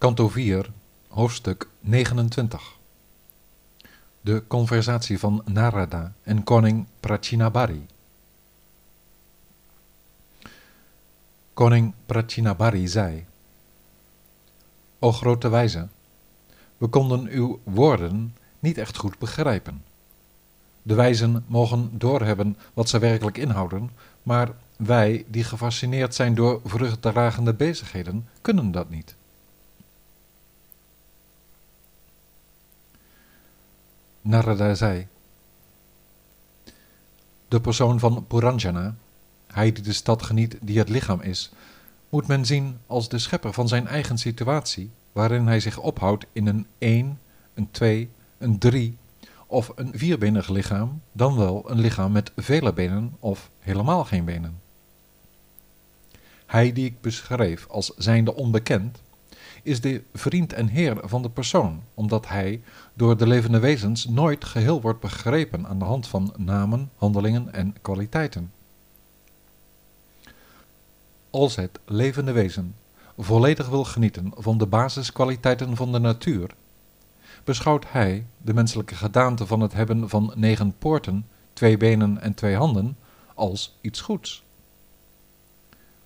Kanto 0.00 0.28
4, 0.28 0.70
hoofdstuk 1.08 1.68
29. 1.80 2.76
De 4.20 4.42
conversatie 4.46 5.18
van 5.18 5.42
Narada 5.44 6.12
en 6.22 6.44
koning 6.44 6.86
Prachinabari. 7.00 7.86
Koning 11.54 11.92
Prachinabari 12.06 12.88
zei: 12.88 13.26
O 14.98 15.12
grote 15.12 15.48
wijze, 15.48 15.88
we 16.78 16.86
konden 16.86 17.28
uw 17.28 17.60
woorden 17.64 18.36
niet 18.58 18.78
echt 18.78 18.96
goed 18.96 19.18
begrijpen. 19.18 19.84
De 20.82 20.94
wijzen 20.94 21.44
mogen 21.46 21.98
doorhebben 21.98 22.56
wat 22.74 22.88
ze 22.88 22.98
werkelijk 22.98 23.38
inhouden, 23.38 23.90
maar 24.22 24.48
wij, 24.76 25.24
die 25.28 25.44
gefascineerd 25.44 26.14
zijn 26.14 26.34
door 26.34 26.60
vruchtdragende 26.64 27.54
bezigheden, 27.54 28.28
kunnen 28.42 28.70
dat 28.70 28.90
niet. 28.90 29.18
Narada 34.20 34.74
zei: 34.74 35.06
De 37.48 37.60
persoon 37.60 37.98
van 37.98 38.26
Puranjana, 38.26 38.94
hij 39.46 39.72
die 39.72 39.82
de 39.82 39.92
stad 39.92 40.22
geniet 40.22 40.56
die 40.60 40.78
het 40.78 40.88
lichaam 40.88 41.20
is, 41.20 41.50
moet 42.08 42.26
men 42.26 42.46
zien 42.46 42.78
als 42.86 43.08
de 43.08 43.18
schepper 43.18 43.52
van 43.52 43.68
zijn 43.68 43.86
eigen 43.86 44.18
situatie, 44.18 44.90
waarin 45.12 45.46
hij 45.46 45.60
zich 45.60 45.78
ophoudt 45.78 46.26
in 46.32 46.46
een 46.46 46.66
één, 46.78 47.18
een 47.54 47.70
twee, 47.70 48.10
een 48.38 48.58
drie 48.58 48.96
of 49.46 49.72
een 49.74 49.92
vierbenig 49.94 50.48
lichaam, 50.48 51.02
dan 51.12 51.36
wel 51.36 51.70
een 51.70 51.80
lichaam 51.80 52.12
met 52.12 52.32
vele 52.36 52.72
benen 52.72 53.16
of 53.20 53.50
helemaal 53.58 54.04
geen 54.04 54.24
benen. 54.24 54.60
Hij 56.46 56.72
die 56.72 56.84
ik 56.84 57.00
beschreef 57.00 57.66
als 57.68 57.92
zijnde 57.96 58.34
onbekend, 58.34 59.00
is 59.62 59.80
de 59.80 60.02
vriend 60.12 60.52
en 60.52 60.66
heer 60.66 60.96
van 61.02 61.22
de 61.22 61.30
persoon, 61.30 61.82
omdat 61.94 62.28
hij 62.28 62.62
door 62.94 63.16
de 63.16 63.26
levende 63.26 63.58
wezens 63.58 64.06
nooit 64.06 64.44
geheel 64.44 64.80
wordt 64.80 65.00
begrepen 65.00 65.66
aan 65.66 65.78
de 65.78 65.84
hand 65.84 66.06
van 66.06 66.34
namen, 66.36 66.90
handelingen 66.96 67.52
en 67.52 67.74
kwaliteiten. 67.82 68.52
Als 71.30 71.56
het 71.56 71.80
levende 71.84 72.32
wezen 72.32 72.74
volledig 73.18 73.68
wil 73.68 73.84
genieten 73.84 74.32
van 74.36 74.58
de 74.58 74.66
basiskwaliteiten 74.66 75.76
van 75.76 75.92
de 75.92 75.98
natuur, 75.98 76.50
beschouwt 77.44 77.84
hij 77.88 78.26
de 78.42 78.54
menselijke 78.54 78.94
gedaante 78.94 79.46
van 79.46 79.60
het 79.60 79.72
hebben 79.72 80.08
van 80.08 80.32
negen 80.36 80.74
poorten, 80.78 81.26
twee 81.52 81.76
benen 81.76 82.20
en 82.20 82.34
twee 82.34 82.56
handen 82.56 82.96
als 83.34 83.78
iets 83.80 84.00
goeds. 84.00 84.44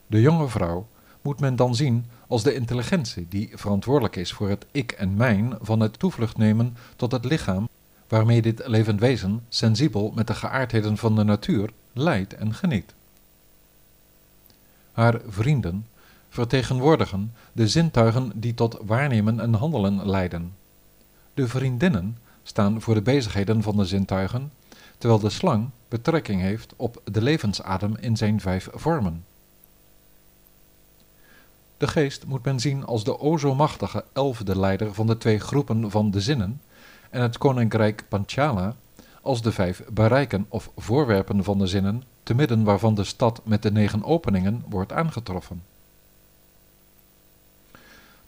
De 0.06 0.20
jonge 0.20 0.48
vrouw 0.48 0.86
moet 1.25 1.41
men 1.41 1.56
dan 1.56 1.75
zien 1.75 2.06
als 2.28 2.42
de 2.42 2.55
intelligentie 2.55 3.27
die 3.28 3.50
verantwoordelijk 3.55 4.17
is 4.17 4.33
voor 4.33 4.48
het 4.48 4.67
ik 4.70 4.92
en 4.92 5.17
mijn 5.17 5.55
van 5.61 5.80
het 5.80 5.98
toevlucht 5.98 6.36
nemen 6.36 6.77
tot 6.97 7.12
het 7.12 7.25
lichaam, 7.25 7.69
waarmee 8.08 8.42
dit 8.42 8.62
levend 8.67 9.00
wezen, 9.00 9.45
sensibel 9.48 10.12
met 10.14 10.27
de 10.27 10.34
geaardheden 10.34 10.97
van 10.97 11.14
de 11.14 11.25
natuur, 11.25 11.70
leidt 11.92 12.34
en 12.34 12.55
geniet. 12.55 12.95
Haar 14.92 15.20
vrienden 15.28 15.86
vertegenwoordigen 16.28 17.33
de 17.52 17.69
zintuigen 17.69 18.33
die 18.34 18.55
tot 18.55 18.78
waarnemen 18.83 19.41
en 19.41 19.55
handelen 19.55 20.08
leiden. 20.08 20.55
De 21.34 21.48
vriendinnen 21.48 22.19
staan 22.42 22.80
voor 22.80 22.95
de 22.95 23.02
bezigheden 23.02 23.62
van 23.62 23.77
de 23.77 23.84
zintuigen, 23.84 24.52
terwijl 24.98 25.20
de 25.20 25.30
slang 25.30 25.70
betrekking 25.89 26.41
heeft 26.41 26.72
op 26.77 27.02
de 27.05 27.22
levensadem 27.22 27.97
in 28.00 28.17
zijn 28.17 28.41
vijf 28.41 28.69
vormen. 28.72 29.25
De 31.77 31.86
geest 31.86 32.27
moet 32.27 32.44
men 32.44 32.61
zien 32.61 32.84
als 32.84 33.05
de 33.05 33.19
o 33.19 33.39
zo 33.39 33.55
machtige 33.55 34.05
elfde 34.12 34.58
leider 34.58 34.94
van 34.94 35.06
de 35.06 35.19
twee 35.19 35.39
groepen 35.39 35.91
van 35.91 36.11
de 36.11 36.20
zinnen 36.20 36.61
en 37.11 37.22
het 37.22 37.39
koninkrijk 37.39 38.05
Panchala 38.08 38.75
als 39.22 39.42
de 39.42 39.53
vijf 39.53 39.83
bereiken 39.90 40.46
of 40.48 40.70
voorwerpen 40.77 41.45
van 41.45 41.58
de 41.58 41.67
zinnen, 41.67 42.02
te 42.23 42.34
midden 42.34 42.64
waarvan 42.64 42.95
de 42.95 43.05
stad 43.05 43.40
met 43.45 43.63
de 43.63 43.73
negen 43.73 44.05
openingen 44.05 44.64
wordt 44.68 44.92
aangetroffen. 44.92 45.63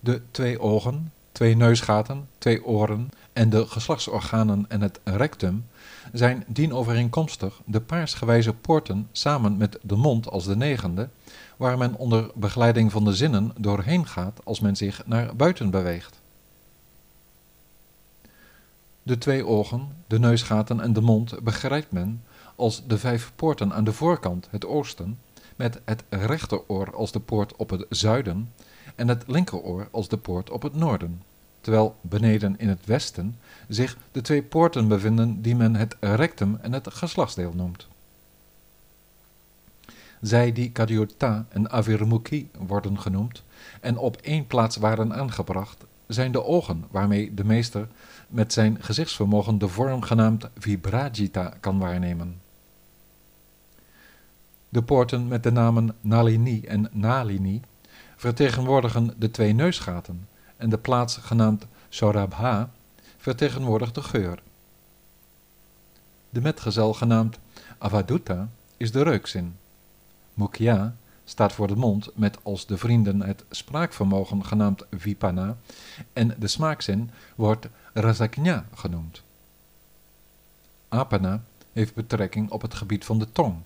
De 0.01 0.23
twee 0.31 0.61
ogen, 0.61 1.13
twee 1.33 1.57
neusgaten, 1.57 2.29
twee 2.39 2.65
oren 2.65 3.11
en 3.33 3.51
de 3.51 3.67
geslachtsorganen 3.67 4.65
en 4.69 4.81
het 4.81 5.01
rectum 5.05 5.67
zijn 6.13 6.45
dienovereenkomstig 6.47 7.61
de 7.65 7.81
paarsgewijze 7.81 8.53
poorten 8.53 9.09
samen 9.13 9.57
met 9.57 9.79
de 9.83 9.97
mond 9.97 10.31
als 10.31 10.45
de 10.45 10.57
negende, 10.57 11.09
waar 11.57 11.79
men 11.79 11.95
onder 11.95 12.31
begeleiding 12.35 12.93
van 12.93 13.05
de 13.05 13.15
zinnen 13.15 13.53
doorheen 13.59 14.07
gaat 14.07 14.41
als 14.45 14.61
men 14.61 14.77
zich 14.77 15.03
naar 15.07 15.37
buiten 15.37 15.71
beweegt. 15.71 16.21
De 19.03 19.19
twee 19.19 19.47
ogen, 19.47 19.89
de 20.07 20.19
neusgaten 20.19 20.81
en 20.81 20.93
de 20.93 21.01
mond 21.01 21.43
begrijpt 21.43 21.93
men 21.93 22.23
als 22.57 22.87
de 22.87 22.99
vijf 22.99 23.33
poorten 23.37 23.73
aan 23.73 23.85
de 23.85 23.93
voorkant, 23.93 24.49
het 24.51 24.67
oosten, 24.67 25.19
met 25.57 25.81
het 25.85 26.05
rechteroor 26.09 26.95
als 26.95 27.13
de 27.13 27.21
poort 27.21 27.57
op 27.57 27.71
het 27.71 27.87
zuiden 27.89 28.53
en 28.95 29.09
het 29.09 29.25
linkeroor 29.27 29.89
als 29.91 30.09
de 30.09 30.17
poort 30.17 30.51
op 30.51 30.63
het 30.63 30.75
noorden, 30.75 31.23
terwijl 31.67 31.97
beneden 32.01 32.59
in 32.59 32.69
het 32.69 32.87
westen 32.87 33.39
zich 33.69 33.97
de 34.13 34.21
twee 34.21 34.43
poorten 34.43 34.89
bevinden 34.89 35.43
die 35.43 35.57
men 35.57 35.75
het 35.75 35.97
rectum 36.01 36.59
en 36.63 36.73
het 36.73 36.95
geslachtsdeel 36.95 37.53
noemt. 37.55 37.87
Zij 40.21 40.53
die 40.53 40.71
Kadyota 40.71 41.47
en 41.49 41.71
Avirmukhi 41.71 42.51
worden 42.59 43.01
genoemd 43.01 43.43
en 43.81 43.99
op 43.99 44.17
één 44.17 44.47
plaats 44.47 44.77
waren 44.77 45.15
aangebracht, 45.15 45.85
zijn 46.07 46.33
de 46.33 46.45
ogen 46.45 46.85
waarmee 46.91 47.35
de 47.35 47.45
meester 47.45 47.89
met 48.29 48.53
zijn 48.53 48.83
gezichtsvermogen 48.83 49.59
de 49.59 49.69
vorm 49.69 50.03
genaamd 50.03 50.49
Vibrajita 50.59 51.55
kan 51.61 51.79
waarnemen. 51.79 52.41
De 54.69 54.83
poorten 54.83 55.29
met 55.29 55.43
de 55.43 55.53
namen 55.53 55.95
Nalini 56.01 56.61
en 56.61 56.89
Nalini 56.93 57.61
vertegenwoordigen 58.17 59.15
de 59.19 59.31
twee 59.31 59.53
neusgaten 59.53 60.29
en 60.57 60.69
de 60.69 60.79
plaats 60.79 61.17
genaamd 61.17 61.67
Sorabha 61.89 62.71
vertegenwoordigt 63.17 63.95
de 63.95 64.03
geur. 64.03 64.43
De 66.31 66.41
metgezel 66.41 66.95
genaamd 66.95 67.39
Avaduta 67.79 68.49
is 68.77 68.93
de 68.93 69.03
reukzin. 69.03 69.57
Mukhya 70.35 70.97
staat 71.25 71.53
voor 71.53 71.67
de 71.67 71.77
mond 71.77 72.11
met 72.15 72.39
als 72.43 72.67
de 72.67 72.79
vrienden 72.79 73.23
het 73.23 73.45
spraakvermogen 73.51 74.45
genaamd 74.45 74.85
Vipana 74.91 75.57
en 76.13 76.35
de 76.39 76.49
smaakzin 76.49 77.11
wordt 77.35 77.69
Rasaknya 77.93 78.67
genoemd. 78.75 79.23
Apana 80.89 81.43
heeft 81.73 81.95
betrekking 81.95 82.51
op 82.51 82.63
het 82.63 82.75
gebied 82.75 83.05
van 83.05 83.19
de 83.19 83.33
tong 83.33 83.57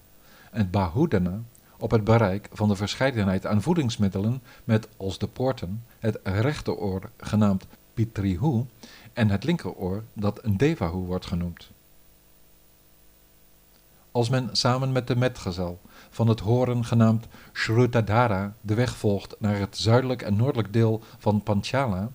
en 0.50 0.70
Bahudana 0.70 1.40
op 1.80 1.90
het 1.90 2.04
bereik 2.04 2.48
van 2.52 2.68
de 2.68 2.76
verscheidenheid 2.76 3.46
aan 3.46 3.62
voedingsmiddelen 3.62 4.42
met 4.64 4.88
als 4.96 5.18
de 5.18 5.26
poorten 5.26 5.84
het 5.98 6.18
rechteroor 6.22 7.10
genaamd 7.16 7.66
Pitrihu 7.94 8.64
en 9.12 9.30
het 9.30 9.44
linkeroor 9.44 10.04
dat 10.12 10.44
een 10.44 10.56
Devahu 10.56 10.96
wordt 10.96 11.26
genoemd. 11.26 11.70
Als 14.12 14.28
men 14.28 14.48
samen 14.52 14.92
met 14.92 15.06
de 15.06 15.16
metgezel 15.16 15.80
van 16.10 16.28
het 16.28 16.40
horen 16.40 16.84
genaamd 16.84 17.26
Shrutadhara 17.52 18.54
de 18.60 18.74
weg 18.74 18.96
volgt 18.96 19.36
naar 19.38 19.58
het 19.58 19.76
zuidelijk 19.76 20.22
en 20.22 20.36
noordelijk 20.36 20.72
deel 20.72 21.02
van 21.18 21.42
Panchala, 21.42 22.10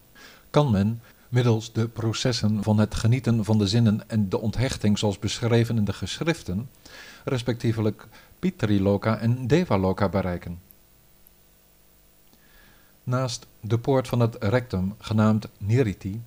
kan 0.50 0.72
men 0.72 1.02
middels 1.30 1.74
de 1.74 1.88
processen 1.88 2.64
van 2.64 2.80
het 2.80 2.96
genieten 2.96 3.46
van 3.46 3.58
de 3.58 3.68
zinnen 3.68 4.09
en 4.09 4.30
de 4.30 4.40
onthechting 4.40 5.00
zoals 5.00 5.20
beschreven 5.20 5.78
in 5.78 5.86
de 5.86 5.94
geschriften, 5.94 6.70
respectievelijk 7.24 8.08
Pitriloka 8.45 9.17
en 9.17 9.47
Devaloka 9.47 10.09
bereiken. 10.09 10.59
Naast 13.03 13.47
de 13.59 13.80
poort 13.80 14.07
van 14.07 14.19
het 14.19 14.36
rectum, 14.39 14.95
genaamd 15.00 15.47
Niriti, 15.57 16.21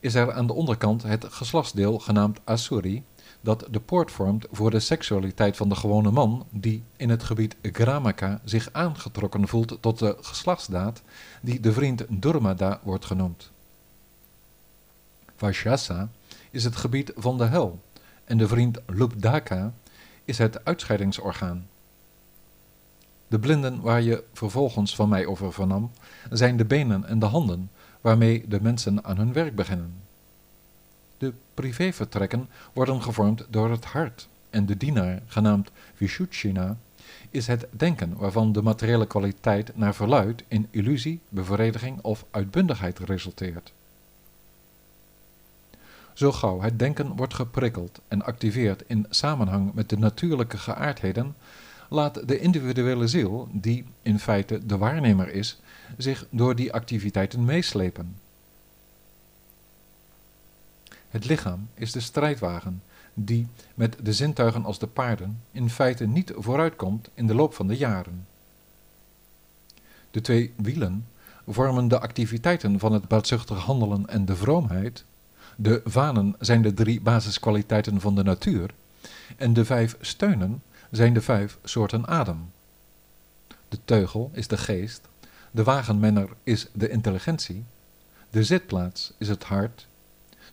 is 0.00 0.14
er 0.14 0.32
aan 0.32 0.46
de 0.46 0.52
onderkant 0.52 1.02
het 1.02 1.24
geslachtsdeel 1.24 1.98
genaamd 1.98 2.40
Asuri, 2.44 3.04
dat 3.40 3.66
de 3.70 3.80
poort 3.80 4.10
vormt 4.10 4.46
voor 4.52 4.70
de 4.70 4.80
seksualiteit 4.80 5.56
van 5.56 5.68
de 5.68 5.74
gewone 5.74 6.10
man, 6.10 6.46
die 6.50 6.82
in 6.96 7.10
het 7.10 7.22
gebied 7.22 7.56
Gramaka 7.62 8.40
zich 8.44 8.68
aangetrokken 8.72 9.48
voelt 9.48 9.78
tot 9.80 9.98
de 9.98 10.16
geslachtsdaad, 10.20 11.02
die 11.40 11.60
de 11.60 11.72
vriend 11.72 12.04
Durmada 12.08 12.80
wordt 12.82 13.04
genoemd. 13.04 13.50
Vajasa 15.36 16.08
is 16.50 16.64
het 16.64 16.76
gebied 16.76 17.12
van 17.16 17.38
de 17.38 17.44
hel 17.44 17.80
en 18.24 18.38
de 18.38 18.48
vriend 18.48 18.78
Lubdaka 18.86 19.72
is 20.26 20.38
het 20.38 20.64
uitscheidingsorgaan. 20.64 21.68
De 23.28 23.38
blinden 23.38 23.80
waar 23.80 24.02
je 24.02 24.24
vervolgens 24.32 24.94
van 24.94 25.08
mij 25.08 25.26
over 25.26 25.52
vernam, 25.52 25.90
zijn 26.30 26.56
de 26.56 26.64
benen 26.64 27.04
en 27.04 27.18
de 27.18 27.26
handen 27.26 27.70
waarmee 28.00 28.48
de 28.48 28.60
mensen 28.62 29.04
aan 29.04 29.16
hun 29.16 29.32
werk 29.32 29.54
beginnen. 29.54 29.94
De 31.18 31.32
privévertrekken 31.54 32.48
worden 32.72 33.02
gevormd 33.02 33.46
door 33.50 33.70
het 33.70 33.84
hart 33.84 34.28
en 34.50 34.66
de 34.66 34.76
dienaar, 34.76 35.22
genaamd 35.26 35.70
Vishuchina, 35.94 36.76
is 37.30 37.46
het 37.46 37.66
denken 37.70 38.16
waarvan 38.16 38.52
de 38.52 38.62
materiële 38.62 39.06
kwaliteit 39.06 39.76
naar 39.76 39.94
verluid 39.94 40.44
in 40.48 40.68
illusie, 40.70 41.20
bevrediging 41.28 42.02
of 42.02 42.24
uitbundigheid 42.30 42.98
resulteert. 42.98 43.72
Zo 46.16 46.32
gauw 46.32 46.60
het 46.60 46.78
denken 46.78 47.16
wordt 47.16 47.34
geprikkeld 47.34 48.00
en 48.08 48.22
activeert 48.22 48.82
in 48.86 49.06
samenhang 49.10 49.74
met 49.74 49.88
de 49.88 49.98
natuurlijke 49.98 50.58
geaardheden, 50.58 51.36
laat 51.88 52.28
de 52.28 52.38
individuele 52.38 53.06
ziel, 53.06 53.48
die 53.52 53.84
in 54.02 54.18
feite 54.18 54.66
de 54.66 54.78
waarnemer 54.78 55.28
is, 55.28 55.60
zich 55.96 56.26
door 56.30 56.54
die 56.54 56.72
activiteiten 56.72 57.44
meeslepen. 57.44 58.16
Het 61.08 61.24
lichaam 61.24 61.68
is 61.74 61.92
de 61.92 62.00
strijdwagen 62.00 62.82
die 63.14 63.46
met 63.74 63.96
de 64.02 64.12
zintuigen 64.12 64.64
als 64.64 64.78
de 64.78 64.86
paarden 64.86 65.40
in 65.50 65.70
feite 65.70 66.06
niet 66.06 66.32
vooruitkomt 66.36 67.08
in 67.14 67.26
de 67.26 67.34
loop 67.34 67.54
van 67.54 67.66
de 67.66 67.76
jaren. 67.76 68.26
De 70.10 70.20
twee 70.20 70.52
wielen 70.56 71.06
vormen 71.46 71.88
de 71.88 72.00
activiteiten 72.00 72.78
van 72.78 72.92
het 72.92 73.08
baatzuchtig 73.08 73.58
handelen 73.58 74.06
en 74.06 74.24
de 74.24 74.36
vroomheid. 74.36 75.04
De 75.56 75.80
vanen 75.84 76.34
zijn 76.38 76.62
de 76.62 76.74
drie 76.74 77.00
basiskwaliteiten 77.00 78.00
van 78.00 78.14
de 78.14 78.22
natuur 78.22 78.70
en 79.36 79.52
de 79.52 79.64
vijf 79.64 79.96
steunen 80.00 80.62
zijn 80.90 81.14
de 81.14 81.20
vijf 81.20 81.58
soorten 81.64 82.06
adem. 82.06 82.50
De 83.68 83.78
teugel 83.84 84.30
is 84.32 84.48
de 84.48 84.56
geest, 84.56 85.08
de 85.50 85.64
wagenmenner 85.64 86.28
is 86.42 86.66
de 86.72 86.88
intelligentie, 86.88 87.64
de 88.30 88.44
zitplaats 88.44 89.12
is 89.18 89.28
het 89.28 89.44
hart 89.44 89.86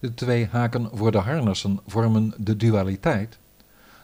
de 0.03 0.13
twee 0.13 0.47
haken 0.47 0.89
voor 0.94 1.11
de 1.11 1.17
harnassen 1.17 1.79
vormen 1.88 2.33
de 2.38 2.57
dualiteit. 2.57 3.38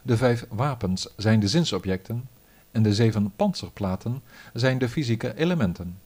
De 0.02 0.16
vijf 0.16 0.46
wapens 0.48 1.08
zijn 1.16 1.40
de 1.40 1.48
zinsobjecten 1.48 2.28
en 2.70 2.82
de 2.82 2.94
zeven 2.94 3.32
panzerplaten 3.36 4.22
zijn 4.52 4.78
de 4.78 4.88
fysieke 4.88 5.36
elementen. 5.36 5.98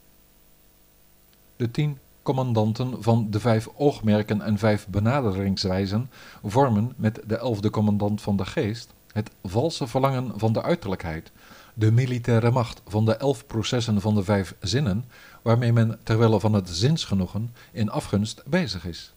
De 1.56 1.70
tien 1.70 1.99
commandanten 2.25 3.03
van 3.03 3.26
de 3.31 3.41
vijf 3.41 3.69
oogmerken 3.76 4.41
en 4.41 4.59
vijf 4.59 4.87
benaderingswijzen 4.88 6.11
vormen 6.44 6.93
met 6.97 7.21
de 7.26 7.37
elfde 7.37 7.71
commandant 7.71 8.23
van 8.23 8.37
de 8.37 8.44
geest 8.44 8.93
het 9.12 9.31
valse 9.43 9.87
verlangen 9.87 10.32
van 10.37 10.53
de 10.53 10.62
uiterlijkheid, 10.62 11.31
de 11.75 11.93
militaire 11.93 12.50
macht 12.50 12.82
van 12.87 13.05
de 13.05 13.17
elf 13.17 13.47
processen 13.47 14.00
van 14.00 14.15
de 14.15 14.25
vijf 14.25 14.55
zinnen, 14.61 15.05
waarmee 15.43 15.73
men 15.73 15.99
terwille 16.03 16.41
van 16.41 16.53
het 16.53 16.69
zinsgenoegen 16.69 17.55
in 17.73 17.91
afgunst 17.91 18.43
bezig 18.47 18.87
is. 18.87 19.12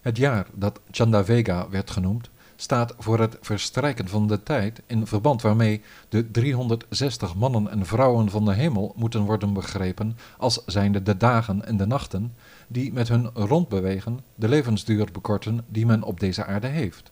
Het 0.00 0.16
jaar 0.16 0.46
dat 0.52 0.80
Chandavega 0.90 1.68
werd 1.68 1.90
genoemd, 1.90 2.30
staat 2.60 2.94
voor 2.98 3.18
het 3.18 3.36
verstrijken 3.40 4.08
van 4.08 4.26
de 4.26 4.42
tijd 4.42 4.82
in 4.86 5.06
verband 5.06 5.42
waarmee 5.42 5.82
de 6.08 6.30
360 6.30 7.34
mannen 7.34 7.70
en 7.70 7.86
vrouwen 7.86 8.30
van 8.30 8.44
de 8.44 8.54
hemel 8.54 8.92
moeten 8.96 9.20
worden 9.22 9.52
begrepen 9.52 10.16
als 10.38 10.62
zijnde 10.66 11.02
de 11.02 11.16
dagen 11.16 11.64
en 11.64 11.76
de 11.76 11.86
nachten 11.86 12.34
die 12.66 12.92
met 12.92 13.08
hun 13.08 13.30
rondbewegen 13.34 14.20
de 14.34 14.48
levensduur 14.48 15.08
bekorten 15.12 15.64
die 15.68 15.86
men 15.86 16.02
op 16.02 16.20
deze 16.20 16.44
aarde 16.44 16.66
heeft. 16.66 17.10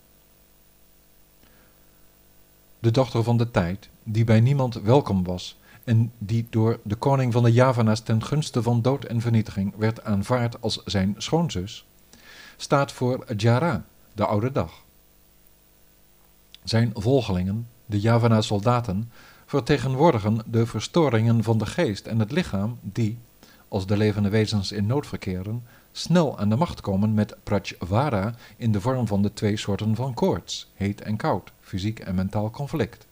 De 2.79 2.91
dochter 2.91 3.23
van 3.23 3.37
de 3.37 3.51
tijd, 3.51 3.89
die 4.03 4.25
bij 4.25 4.41
niemand 4.41 4.75
welkom 4.75 5.25
was 5.25 5.59
en 5.85 6.13
die 6.19 6.47
door 6.51 6.81
de 6.83 6.97
koning 6.97 7.33
van 7.33 7.43
de 7.43 7.53
Javana's 7.53 8.01
ten 8.01 8.25
gunste 8.25 8.63
van 8.63 8.83
dood 8.83 9.05
en 9.05 9.21
vernietiging 9.21 9.77
werd 9.77 10.05
aanvaard 10.05 10.61
als 10.61 10.83
zijn 10.85 11.15
schoonzus, 11.19 11.85
staat 12.57 12.93
voor 12.93 13.25
Jara, 13.37 13.85
de 14.13 14.27
oude 14.27 14.53
dag. 14.53 14.85
Zijn 16.69 16.91
volgelingen, 16.95 17.69
de 17.87 18.01
Javana-soldaten, 18.01 19.11
vertegenwoordigen 19.47 20.39
de 20.47 20.67
verstoringen 20.67 21.43
van 21.43 21.59
de 21.59 21.67
geest 21.67 22.07
en 22.07 22.19
het 22.19 22.33
lichaam 22.33 22.79
die, 22.83 23.19
als 23.69 23.87
de 23.87 23.97
levende 23.97 24.29
wezens 24.29 24.73
in 24.73 24.87
nood 24.87 25.07
verkeren, 25.07 25.65
snel 25.93 26.39
aan 26.39 26.49
de 26.49 26.57
macht 26.57 26.81
komen 26.81 27.15
met 27.15 27.37
Prajvara 27.43 28.35
in 28.57 28.73
de 28.73 28.81
vorm 28.81 29.07
van 29.07 29.23
de 29.23 29.33
twee 29.33 29.57
soorten 29.57 29.95
van 29.95 30.15
koorts, 30.15 30.71
heet 30.75 31.01
en 31.01 31.17
koud, 31.17 31.53
fysiek 31.61 31.99
en 31.99 32.15
mentaal 32.15 32.51
conflict. 32.51 33.07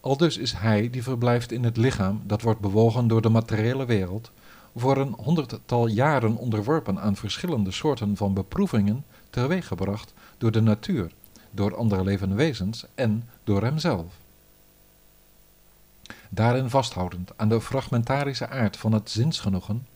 Aldus 0.00 0.36
is 0.36 0.52
hij 0.52 0.90
die 0.90 1.02
verblijft 1.02 1.52
in 1.52 1.64
het 1.64 1.76
lichaam 1.76 2.22
dat 2.24 2.42
wordt 2.42 2.60
bewogen 2.60 3.08
door 3.08 3.22
de 3.22 3.28
materiële 3.28 3.84
wereld, 3.84 4.30
voor 4.76 4.96
een 4.96 5.14
honderdtal 5.16 5.86
jaren 5.86 6.36
onderworpen 6.36 7.00
aan 7.00 7.16
verschillende 7.16 7.70
soorten 7.70 8.16
van 8.16 8.34
beproevingen 8.34 9.04
teweeggebracht 9.30 10.14
door 10.44 10.52
de 10.52 10.60
natuur, 10.60 11.12
door 11.50 11.76
andere 11.76 12.04
levende 12.04 12.34
wezens 12.34 12.84
en 12.94 13.28
door 13.44 13.62
hemzelf. 13.62 14.18
Daarin 16.28 16.70
vasthoudend 16.70 17.30
aan 17.36 17.48
de 17.48 17.60
fragmentarische 17.60 18.48
aard 18.48 18.76
van 18.76 18.92
het 18.92 19.10
zinsgenoegen, 19.10 19.86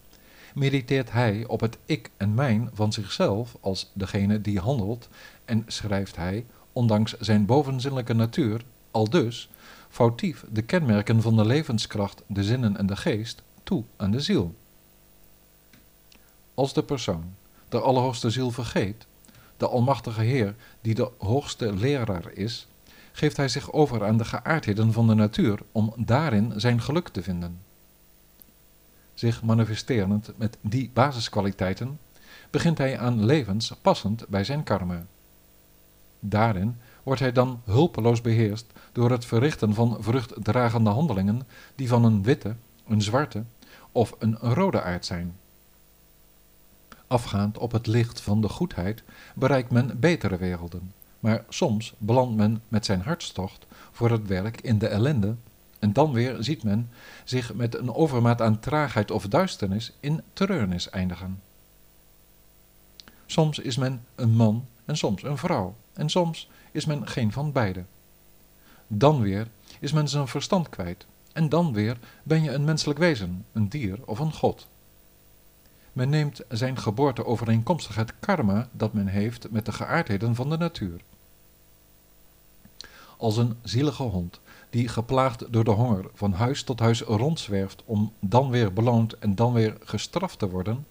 mediteert 0.54 1.12
hij 1.12 1.46
op 1.46 1.60
het 1.60 1.78
ik 1.86 2.10
en 2.16 2.34
mijn 2.34 2.70
van 2.72 2.92
zichzelf 2.92 3.56
als 3.60 3.90
degene 3.92 4.40
die 4.40 4.60
handelt 4.60 5.08
en 5.44 5.64
schrijft 5.66 6.16
hij, 6.16 6.46
ondanks 6.72 7.18
zijn 7.18 7.46
bovenzinnelijke 7.46 8.14
natuur, 8.14 8.64
al 8.90 9.10
dus, 9.10 9.50
foutief 9.88 10.44
de 10.52 10.62
kenmerken 10.62 11.22
van 11.22 11.36
de 11.36 11.46
levenskracht, 11.46 12.22
de 12.26 12.44
zinnen 12.44 12.76
en 12.76 12.86
de 12.86 12.96
geest 12.96 13.42
toe 13.62 13.84
aan 13.96 14.10
de 14.10 14.20
ziel 14.20 14.54
als 16.54 16.72
de 16.72 16.82
persoon 16.82 17.34
de 17.68 17.80
Allerhoogste 17.80 18.30
Ziel 18.30 18.50
vergeet, 18.50 19.06
de 19.58 19.68
Almachtige 19.68 20.22
Heer 20.22 20.54
die 20.80 20.94
de 20.94 21.10
hoogste 21.18 21.72
leraar 21.74 22.32
is, 22.32 22.68
geeft 23.12 23.36
hij 23.36 23.48
zich 23.48 23.72
over 23.72 24.04
aan 24.04 24.16
de 24.16 24.24
geaardheden 24.24 24.92
van 24.92 25.06
de 25.06 25.14
natuur 25.14 25.58
om 25.72 25.92
daarin 25.96 26.52
zijn 26.56 26.80
geluk 26.80 27.08
te 27.08 27.22
vinden. 27.22 27.60
Zich 29.14 29.42
manifesterend 29.42 30.32
met 30.36 30.58
die 30.60 30.90
basiskwaliteiten, 30.94 31.98
begint 32.50 32.78
hij 32.78 32.98
aan 32.98 33.24
levens 33.24 33.72
passend 33.82 34.28
bij 34.28 34.44
zijn 34.44 34.62
karma. 34.62 35.06
Daarin 36.20 36.76
wordt 37.02 37.20
hij 37.20 37.32
dan 37.32 37.60
hulpeloos 37.64 38.20
beheerst 38.20 38.66
door 38.92 39.10
het 39.10 39.24
verrichten 39.24 39.74
van 39.74 39.96
vruchtdragende 40.00 40.90
handelingen 40.90 41.42
die 41.74 41.88
van 41.88 42.04
een 42.04 42.22
witte, 42.22 42.54
een 42.86 43.02
zwarte 43.02 43.44
of 43.92 44.14
een 44.18 44.38
rode 44.38 44.82
aard 44.82 45.06
zijn. 45.06 45.36
Afgaand 47.08 47.58
op 47.58 47.72
het 47.72 47.86
licht 47.86 48.20
van 48.20 48.40
de 48.40 48.48
goedheid 48.48 49.02
bereikt 49.34 49.70
men 49.70 50.00
betere 50.00 50.36
werelden, 50.36 50.92
maar 51.20 51.44
soms 51.48 51.94
belandt 51.98 52.36
men 52.36 52.62
met 52.68 52.84
zijn 52.84 53.00
hartstocht 53.00 53.66
voor 53.92 54.10
het 54.10 54.26
werk 54.26 54.60
in 54.60 54.78
de 54.78 54.86
ellende 54.86 55.36
en 55.78 55.92
dan 55.92 56.12
weer 56.12 56.36
ziet 56.40 56.62
men 56.62 56.90
zich 57.24 57.54
met 57.54 57.74
een 57.74 57.94
overmaat 57.94 58.42
aan 58.42 58.60
traagheid 58.60 59.10
of 59.10 59.26
duisternis 59.26 59.92
in 60.00 60.22
treurnis 60.32 60.90
eindigen. 60.90 61.40
Soms 63.26 63.58
is 63.58 63.76
men 63.76 64.04
een 64.14 64.36
man 64.36 64.66
en 64.84 64.96
soms 64.96 65.22
een 65.22 65.38
vrouw, 65.38 65.74
en 65.92 66.08
soms 66.08 66.48
is 66.72 66.84
men 66.84 67.08
geen 67.08 67.32
van 67.32 67.52
beide. 67.52 67.84
Dan 68.86 69.20
weer 69.20 69.48
is 69.80 69.92
men 69.92 70.08
zijn 70.08 70.28
verstand 70.28 70.68
kwijt, 70.68 71.06
en 71.32 71.48
dan 71.48 71.72
weer 71.72 71.98
ben 72.22 72.42
je 72.42 72.52
een 72.52 72.64
menselijk 72.64 72.98
wezen, 72.98 73.44
een 73.52 73.68
dier 73.68 73.98
of 74.04 74.18
een 74.18 74.32
god. 74.32 74.66
Men 75.98 76.08
neemt 76.08 76.40
zijn 76.48 76.78
geboorte 76.78 77.24
overeenkomstig 77.24 77.94
het 77.94 78.12
karma 78.20 78.68
dat 78.72 78.92
men 78.92 79.06
heeft 79.06 79.50
met 79.50 79.66
de 79.66 79.72
geaardheden 79.72 80.34
van 80.34 80.50
de 80.50 80.56
natuur. 80.56 81.00
Als 83.16 83.36
een 83.36 83.56
zielige 83.62 84.02
hond 84.02 84.40
die 84.70 84.88
geplaagd 84.88 85.52
door 85.52 85.64
de 85.64 85.70
honger 85.70 86.04
van 86.14 86.32
huis 86.32 86.62
tot 86.62 86.80
huis 86.80 87.00
rondzwerft 87.00 87.82
om 87.84 88.12
dan 88.20 88.50
weer 88.50 88.72
beloond 88.72 89.18
en 89.18 89.34
dan 89.34 89.52
weer 89.52 89.76
gestraft 89.84 90.38
te 90.38 90.50
worden, 90.50 90.86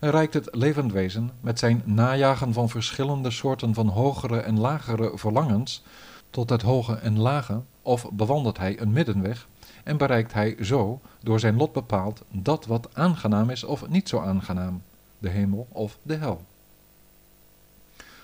reikt 0.00 0.34
het 0.34 0.48
levend 0.54 0.92
wezen 0.92 1.30
met 1.40 1.58
zijn 1.58 1.82
najagen 1.84 2.52
van 2.52 2.68
verschillende 2.68 3.30
soorten 3.30 3.74
van 3.74 3.88
hogere 3.88 4.38
en 4.40 4.60
lagere 4.60 5.10
verlangens 5.14 5.82
tot 6.30 6.50
het 6.50 6.62
hoge 6.62 6.94
en 6.94 7.18
lage, 7.18 7.62
of 7.82 8.10
bewandelt 8.12 8.58
hij 8.58 8.80
een 8.80 8.92
middenweg 8.92 9.48
en 9.84 9.96
bereikt 9.96 10.32
hij 10.32 10.56
zo 10.60 11.00
door 11.22 11.40
zijn 11.40 11.56
lot 11.56 11.72
bepaald 11.72 12.22
dat 12.30 12.66
wat 12.66 12.88
aangenaam 12.92 13.50
is 13.50 13.64
of 13.64 13.88
niet 13.88 14.08
zo 14.08 14.20
aangenaam, 14.20 14.82
de 15.18 15.28
hemel 15.28 15.66
of 15.72 15.98
de 16.02 16.14
hel. 16.14 16.40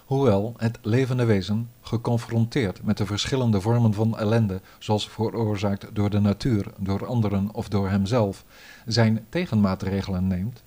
Hoewel 0.04 0.54
het 0.56 0.78
levende 0.82 1.24
wezen, 1.24 1.70
geconfronteerd 1.80 2.82
met 2.82 2.96
de 2.96 3.06
verschillende 3.06 3.60
vormen 3.60 3.94
van 3.94 4.18
ellende, 4.18 4.60
zoals 4.78 5.08
veroorzaakt 5.08 5.86
door 5.92 6.10
de 6.10 6.20
natuur, 6.20 6.66
door 6.76 7.06
anderen 7.06 7.48
of 7.52 7.68
door 7.68 7.88
hemzelf, 7.88 8.44
zijn 8.86 9.26
tegenmaatregelen 9.28 10.26
neemt, 10.26 10.62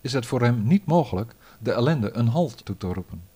is 0.00 0.12
het 0.12 0.26
voor 0.26 0.40
hem 0.40 0.62
niet 0.62 0.86
mogelijk 0.86 1.34
de 1.58 1.72
ellende 1.72 2.10
een 2.12 2.28
halt 2.28 2.64
toe 2.64 2.76
te 2.76 2.86
roepen. 2.86 3.29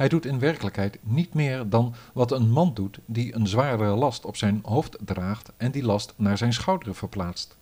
Hij 0.00 0.08
doet 0.08 0.26
in 0.26 0.38
werkelijkheid 0.38 0.98
niet 1.02 1.34
meer 1.34 1.68
dan 1.68 1.94
wat 2.12 2.32
een 2.32 2.50
man 2.50 2.74
doet 2.74 2.98
die 3.06 3.34
een 3.34 3.46
zware 3.46 3.86
last 3.86 4.24
op 4.24 4.36
zijn 4.36 4.60
hoofd 4.62 4.96
draagt 5.04 5.52
en 5.56 5.70
die 5.70 5.84
last 5.84 6.14
naar 6.16 6.38
zijn 6.38 6.52
schouderen 6.52 6.94
verplaatst. 6.94 7.56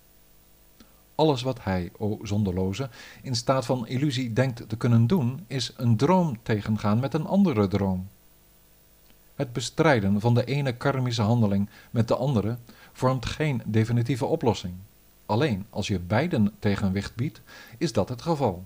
Alles 1.15 1.41
wat 1.41 1.63
hij, 1.63 1.91
o 1.97 2.19
zonderloze, 2.23 2.89
in 3.21 3.35
staat 3.35 3.65
van 3.65 3.87
illusie 3.87 4.33
denkt 4.33 4.69
te 4.69 4.77
kunnen 4.77 5.07
doen, 5.07 5.43
is 5.47 5.73
een 5.77 5.97
droom 5.97 6.37
tegengaan 6.43 6.99
met 6.99 7.13
een 7.13 7.25
andere 7.25 7.67
droom. 7.67 8.07
Het 9.35 9.53
bestrijden 9.53 10.19
van 10.19 10.33
de 10.33 10.45
ene 10.45 10.75
karmische 10.75 11.21
handeling 11.21 11.69
met 11.91 12.07
de 12.07 12.15
andere 12.15 12.57
vormt 12.93 13.25
geen 13.25 13.61
definitieve 13.65 14.25
oplossing. 14.25 14.73
Alleen 15.25 15.65
als 15.69 15.87
je 15.87 15.99
beiden 15.99 16.53
tegenwicht 16.59 17.15
biedt, 17.15 17.41
is 17.77 17.93
dat 17.93 18.09
het 18.09 18.21
geval. 18.21 18.65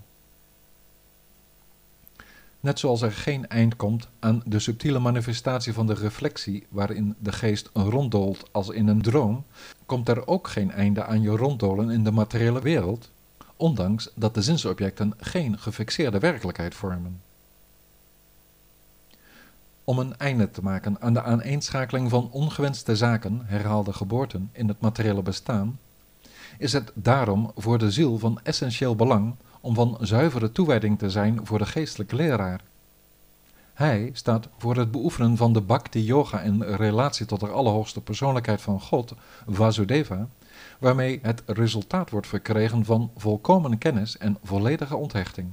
Net 2.64 2.78
zoals 2.78 3.02
er 3.02 3.12
geen 3.12 3.48
eind 3.48 3.76
komt 3.76 4.08
aan 4.18 4.42
de 4.44 4.58
subtiele 4.58 4.98
manifestatie 4.98 5.72
van 5.72 5.86
de 5.86 5.94
reflectie 5.94 6.66
waarin 6.68 7.14
de 7.18 7.32
geest 7.32 7.70
ronddolt 7.72 8.48
als 8.52 8.68
in 8.68 8.88
een 8.88 9.02
droom, 9.02 9.44
komt 9.86 10.08
er 10.08 10.26
ook 10.26 10.48
geen 10.48 10.70
einde 10.70 11.04
aan 11.04 11.22
je 11.22 11.30
ronddolen 11.30 11.90
in 11.90 12.04
de 12.04 12.10
materiële 12.10 12.60
wereld, 12.60 13.10
ondanks 13.56 14.10
dat 14.14 14.34
de 14.34 14.42
zinsobjecten 14.42 15.12
geen 15.18 15.58
gefixeerde 15.58 16.18
werkelijkheid 16.18 16.74
vormen. 16.74 17.20
Om 19.84 19.98
een 19.98 20.16
einde 20.16 20.50
te 20.50 20.62
maken 20.62 21.00
aan 21.00 21.14
de 21.14 21.22
aaneenschakeling 21.22 22.10
van 22.10 22.30
ongewenste 22.30 22.96
zaken, 22.96 23.42
herhaalde 23.44 23.92
geboorten, 23.92 24.50
in 24.52 24.68
het 24.68 24.80
materiële 24.80 25.22
bestaan, 25.22 25.78
is 26.58 26.72
het 26.72 26.92
daarom 26.94 27.52
voor 27.56 27.78
de 27.78 27.90
ziel 27.90 28.18
van 28.18 28.40
essentieel 28.42 28.96
belang 28.96 29.34
om 29.64 29.74
van 29.74 29.96
zuivere 30.00 30.52
toewijding 30.52 30.98
te 30.98 31.10
zijn 31.10 31.46
voor 31.46 31.58
de 31.58 31.66
geestelijke 31.66 32.16
leraar. 32.16 32.60
Hij 33.74 34.10
staat 34.12 34.48
voor 34.58 34.76
het 34.76 34.90
beoefenen 34.90 35.36
van 35.36 35.52
de 35.52 35.60
bhakti 35.60 36.04
yoga 36.04 36.40
in 36.40 36.62
relatie 36.62 37.26
tot 37.26 37.40
de 37.40 37.48
allerhoogste 37.48 38.00
persoonlijkheid 38.00 38.62
van 38.62 38.80
God, 38.80 39.14
Vasudeva, 39.46 40.28
waarmee 40.78 41.18
het 41.22 41.42
resultaat 41.46 42.10
wordt 42.10 42.26
verkregen 42.26 42.84
van 42.84 43.10
volkomen 43.16 43.78
kennis 43.78 44.18
en 44.18 44.38
volledige 44.42 44.96
onthechting. 44.96 45.50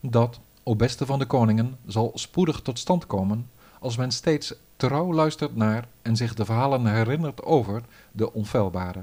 Dat, 0.00 0.40
o 0.62 0.76
beste 0.76 1.06
van 1.06 1.18
de 1.18 1.26
koningen, 1.26 1.78
zal 1.86 2.10
spoedig 2.14 2.60
tot 2.60 2.78
stand 2.78 3.06
komen 3.06 3.50
als 3.80 3.96
men 3.96 4.12
steeds 4.12 4.54
trouw 4.76 5.12
luistert 5.12 5.56
naar 5.56 5.88
en 6.02 6.16
zich 6.16 6.34
de 6.34 6.44
verhalen 6.44 6.86
herinnert 6.86 7.42
over 7.42 7.82
de 8.12 8.32
onfeilbare. 8.32 9.02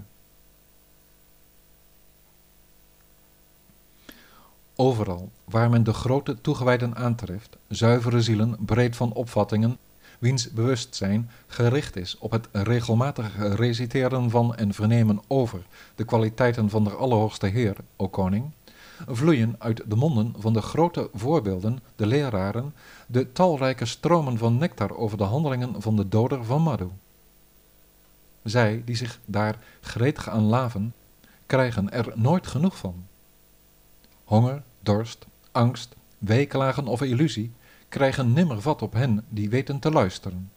Overal 4.75 5.31
waar 5.43 5.69
men 5.69 5.83
de 5.83 5.93
grote 5.93 6.41
toegewijden 6.41 6.95
aantreft, 6.95 7.57
zuivere 7.67 8.21
zielen 8.21 8.57
breed 8.59 8.95
van 8.95 9.13
opvattingen, 9.13 9.77
wiens 10.19 10.51
bewustzijn 10.51 11.29
gericht 11.47 11.95
is 11.95 12.17
op 12.17 12.31
het 12.31 12.47
regelmatige 12.51 13.55
reciteren 13.55 14.29
van 14.29 14.55
en 14.55 14.73
vernemen 14.73 15.21
over 15.27 15.65
de 15.95 16.05
kwaliteiten 16.05 16.69
van 16.69 16.83
de 16.83 16.89
Allerhoogste 16.89 17.47
Heer, 17.47 17.75
o 17.95 18.07
koning, 18.07 18.51
vloeien 19.07 19.55
uit 19.57 19.81
de 19.85 19.95
monden 19.95 20.33
van 20.37 20.53
de 20.53 20.61
grote 20.61 21.09
voorbeelden, 21.13 21.79
de 21.95 22.05
leraren, 22.05 22.73
de 23.07 23.31
talrijke 23.31 23.85
stromen 23.85 24.37
van 24.37 24.57
nectar 24.57 24.97
over 24.97 25.17
de 25.17 25.23
handelingen 25.23 25.81
van 25.81 25.95
de 25.95 26.07
doder 26.09 26.45
van 26.45 26.61
Madhu. 26.61 26.89
Zij 28.43 28.81
die 28.85 28.95
zich 28.95 29.19
daar 29.25 29.59
gretig 29.81 30.29
aan 30.29 30.43
laven, 30.43 30.93
krijgen 31.45 31.91
er 31.91 32.11
nooit 32.15 32.47
genoeg 32.47 32.77
van. 32.77 33.05
Honger, 34.25 34.63
dorst, 34.79 35.25
angst, 35.51 35.95
weeklagen 36.17 36.87
of 36.87 37.01
illusie 37.01 37.51
krijgen 37.89 38.33
nimmer 38.33 38.61
vat 38.61 38.81
op 38.81 38.93
hen 38.93 39.25
die 39.29 39.49
weten 39.49 39.79
te 39.79 39.91
luisteren. 39.91 40.51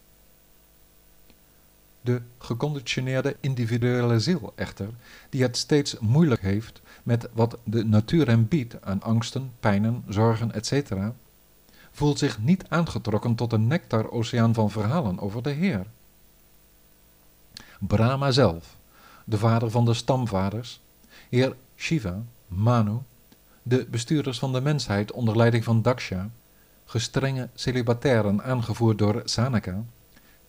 De 2.01 2.23
geconditioneerde 2.39 3.37
individuele 3.41 4.21
ziel 4.21 4.53
echter, 4.55 4.89
die 5.31 5.43
het 5.43 5.57
steeds 5.57 5.99
moeilijk 5.99 6.41
heeft 6.41 6.81
met 7.03 7.29
wat 7.33 7.59
de 7.65 7.85
natuur 7.85 8.27
hem 8.27 8.49
biedt 8.49 8.83
aan 8.83 9.03
angsten, 9.03 9.53
pijnen, 9.61 10.05
zorgen, 10.09 10.53
etc., 10.53 10.93
voelt 11.93 12.19
zich 12.19 12.39
niet 12.39 12.65
aangetrokken 12.69 13.35
tot 13.35 13.53
een 13.53 13.67
nectar-oceaan 13.67 14.55
van 14.55 14.71
verhalen 14.71 15.19
over 15.19 15.43
de 15.43 15.51
Heer. 15.51 15.87
Brahma 17.79 18.31
zelf, 18.31 18.77
de 19.25 19.39
vader 19.39 19.71
van 19.71 19.85
de 19.85 19.95
stamvaders, 19.95 20.81
Heer 21.29 21.57
Shiva, 21.77 22.23
Manu, 22.47 22.99
de 23.69 23.87
bestuurders 23.91 24.39
van 24.39 24.53
de 24.53 24.61
mensheid 24.61 25.13
onder 25.13 25.37
leiding 25.37 25.65
van 25.65 25.83
Daksha, 25.83 26.29
gestrenge 26.85 27.49
celibatairen 27.55 28.43
aangevoerd 28.43 28.99
door 28.99 29.23
Sanaka, 29.25 29.83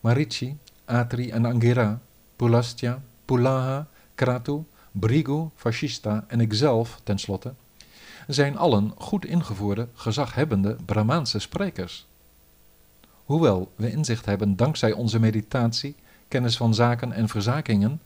Marichi, 0.00 0.58
Atri 0.84 1.30
en 1.30 1.44
Angira, 1.44 2.00
Pulastya, 2.36 3.02
Pulaha, 3.24 3.86
Kratu, 4.14 4.64
Brigu, 4.92 5.48
Fascista 5.56 6.24
en 6.28 6.40
ikzelf, 6.40 7.00
tenslotte, 7.04 7.54
zijn 8.26 8.56
allen 8.58 8.92
goed 8.96 9.24
ingevoerde, 9.24 9.88
gezaghebbende 9.94 10.76
Brahmaanse 10.84 11.38
sprekers. 11.38 12.06
Hoewel 13.24 13.72
we 13.76 13.90
inzicht 13.90 14.26
hebben 14.26 14.56
dankzij 14.56 14.92
onze 14.92 15.20
meditatie, 15.20 15.96
kennis 16.28 16.56
van 16.56 16.74
zaken 16.74 17.12
en 17.12 17.28
verzakingen, 17.28 18.00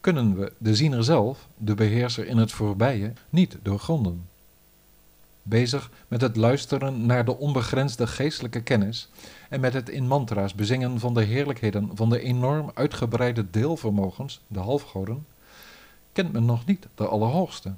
kunnen 0.00 0.36
we 0.36 0.52
de 0.58 0.74
ziener 0.74 1.04
zelf, 1.04 1.48
de 1.56 1.74
beheerser 1.74 2.26
in 2.26 2.36
het 2.36 2.52
voorbije, 2.52 3.12
niet 3.28 3.56
doorgronden 3.62 4.28
bezig 5.42 5.90
met 6.08 6.20
het 6.20 6.36
luisteren 6.36 7.06
naar 7.06 7.24
de 7.24 7.36
onbegrensde 7.36 8.06
geestelijke 8.06 8.62
kennis 8.62 9.08
en 9.48 9.60
met 9.60 9.72
het 9.72 9.88
in 9.88 10.06
mantra's 10.06 10.54
bezingen 10.54 11.00
van 11.00 11.14
de 11.14 11.22
heerlijkheden 11.22 11.90
van 11.94 12.10
de 12.10 12.20
enorm 12.20 12.70
uitgebreide 12.74 13.50
deelvermogens, 13.50 14.40
de 14.46 14.58
halfgoden, 14.58 15.26
kent 16.12 16.32
men 16.32 16.44
nog 16.44 16.66
niet 16.66 16.86
de 16.94 17.06
Allerhoogste. 17.06 17.72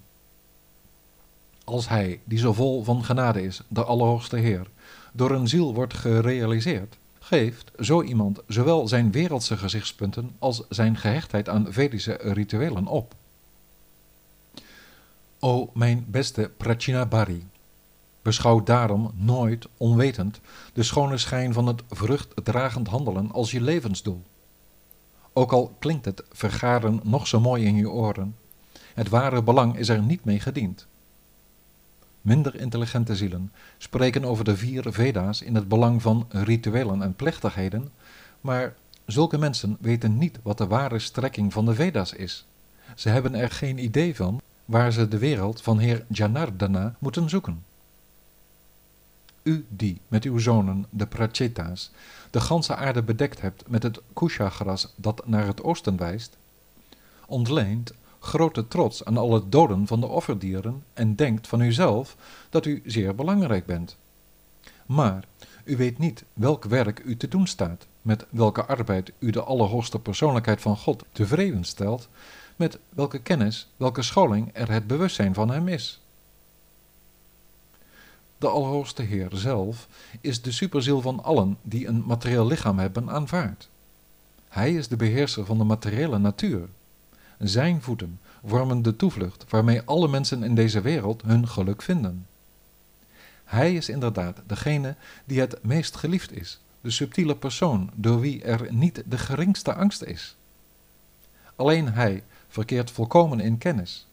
Als 1.64 1.88
hij, 1.88 2.20
die 2.24 2.38
zo 2.38 2.52
vol 2.52 2.84
van 2.84 3.04
genade 3.04 3.42
is, 3.42 3.62
de 3.68 3.84
Allerhoogste 3.84 4.36
Heer, 4.36 4.66
door 5.12 5.30
een 5.30 5.48
ziel 5.48 5.74
wordt 5.74 5.94
gerealiseerd, 5.94 6.96
geeft 7.18 7.70
zo 7.80 8.02
iemand 8.02 8.40
zowel 8.46 8.88
zijn 8.88 9.12
wereldse 9.12 9.56
gezichtspunten 9.56 10.30
als 10.38 10.62
zijn 10.68 10.96
gehechtheid 10.96 11.48
aan 11.48 11.66
Vedische 11.72 12.18
rituelen 12.20 12.86
op. 12.86 13.14
O 15.38 15.70
mijn 15.74 16.04
beste 16.08 16.50
Prachinabari, 16.56 17.46
Beschouw 18.22 18.62
daarom 18.62 19.10
nooit 19.14 19.68
onwetend 19.76 20.40
de 20.72 20.82
schone 20.82 21.18
schijn 21.18 21.52
van 21.52 21.66
het 21.66 21.82
vruchtdragend 21.90 22.88
handelen 22.88 23.32
als 23.32 23.50
je 23.50 23.60
levensdoel. 23.60 24.22
Ook 25.32 25.52
al 25.52 25.76
klinkt 25.78 26.04
het 26.04 26.24
vergaren 26.32 27.00
nog 27.02 27.26
zo 27.26 27.40
mooi 27.40 27.64
in 27.64 27.76
je 27.76 27.90
oren, 27.90 28.36
het 28.94 29.08
ware 29.08 29.42
belang 29.42 29.76
is 29.76 29.88
er 29.88 30.02
niet 30.02 30.24
mee 30.24 30.40
gediend. 30.40 30.86
Minder 32.20 32.54
intelligente 32.54 33.16
zielen 33.16 33.52
spreken 33.78 34.24
over 34.24 34.44
de 34.44 34.56
vier 34.56 34.84
Veda's 34.92 35.42
in 35.42 35.54
het 35.54 35.68
belang 35.68 36.02
van 36.02 36.26
rituelen 36.28 37.02
en 37.02 37.14
plechtigheden, 37.14 37.90
maar 38.40 38.74
zulke 39.06 39.38
mensen 39.38 39.76
weten 39.80 40.18
niet 40.18 40.38
wat 40.42 40.58
de 40.58 40.66
ware 40.66 40.98
strekking 40.98 41.52
van 41.52 41.64
de 41.66 41.74
Veda's 41.74 42.12
is. 42.12 42.46
Ze 42.96 43.08
hebben 43.08 43.34
er 43.34 43.50
geen 43.50 43.78
idee 43.78 44.16
van 44.16 44.40
waar 44.64 44.92
ze 44.92 45.08
de 45.08 45.18
wereld 45.18 45.62
van 45.62 45.78
Heer 45.78 46.04
Janardana 46.08 46.94
moeten 46.98 47.28
zoeken 47.28 47.71
die 49.68 50.00
met 50.08 50.24
uw 50.24 50.38
zonen, 50.38 50.86
de 50.90 51.06
Pracheta's, 51.06 51.90
de 52.30 52.40
ganse 52.40 52.76
aarde 52.76 53.02
bedekt 53.02 53.40
hebt 53.40 53.68
met 53.68 53.82
het 53.82 54.00
kusha-gras 54.12 54.92
dat 54.96 55.26
naar 55.26 55.46
het 55.46 55.62
oosten 55.62 55.96
wijst, 55.96 56.36
ontleent 57.26 57.92
grote 58.18 58.68
trots 58.68 59.04
aan 59.04 59.16
alle 59.16 59.48
doden 59.48 59.86
van 59.86 60.00
de 60.00 60.06
offerdieren 60.06 60.84
en 60.94 61.16
denkt 61.16 61.48
van 61.48 61.60
uzelf 61.60 62.16
dat 62.50 62.66
u 62.66 62.82
zeer 62.84 63.14
belangrijk 63.14 63.66
bent. 63.66 63.96
Maar 64.86 65.24
u 65.64 65.76
weet 65.76 65.98
niet 65.98 66.24
welk 66.32 66.64
werk 66.64 67.02
u 67.04 67.16
te 67.16 67.28
doen 67.28 67.46
staat, 67.46 67.86
met 68.02 68.26
welke 68.30 68.64
arbeid 68.64 69.12
u 69.18 69.30
de 69.30 69.42
allerhoogste 69.42 69.98
persoonlijkheid 69.98 70.60
van 70.60 70.76
God 70.76 71.04
tevreden 71.12 71.64
stelt, 71.64 72.08
met 72.56 72.78
welke 72.88 73.18
kennis, 73.18 73.68
welke 73.76 74.02
scholing 74.02 74.50
er 74.52 74.70
het 74.70 74.86
bewustzijn 74.86 75.34
van 75.34 75.50
hem 75.50 75.68
is. 75.68 76.00
De 78.42 78.48
Allerhoogste 78.48 79.02
Heer 79.02 79.28
zelf 79.32 79.88
is 80.20 80.42
de 80.42 80.52
superziel 80.52 81.00
van 81.00 81.22
allen 81.22 81.58
die 81.62 81.86
een 81.86 82.04
materieel 82.06 82.46
lichaam 82.46 82.78
hebben 82.78 83.10
aanvaard. 83.10 83.68
Hij 84.48 84.74
is 84.74 84.88
de 84.88 84.96
beheerser 84.96 85.44
van 85.44 85.58
de 85.58 85.64
materiële 85.64 86.18
natuur. 86.18 86.68
Zijn 87.38 87.82
voeten 87.82 88.20
vormen 88.44 88.82
de 88.82 88.96
toevlucht 88.96 89.44
waarmee 89.48 89.82
alle 89.82 90.08
mensen 90.08 90.42
in 90.42 90.54
deze 90.54 90.80
wereld 90.80 91.22
hun 91.22 91.48
geluk 91.48 91.82
vinden. 91.82 92.26
Hij 93.44 93.74
is 93.74 93.88
inderdaad 93.88 94.42
degene 94.46 94.94
die 95.24 95.40
het 95.40 95.64
meest 95.64 95.96
geliefd 95.96 96.32
is, 96.32 96.60
de 96.80 96.90
subtiele 96.90 97.36
persoon 97.36 97.90
door 97.94 98.20
wie 98.20 98.42
er 98.42 98.72
niet 98.72 99.02
de 99.06 99.18
geringste 99.18 99.74
angst 99.74 100.02
is. 100.02 100.36
Alleen 101.56 101.92
hij 101.92 102.22
verkeert 102.48 102.90
volkomen 102.90 103.40
in 103.40 103.58
kennis. 103.58 104.06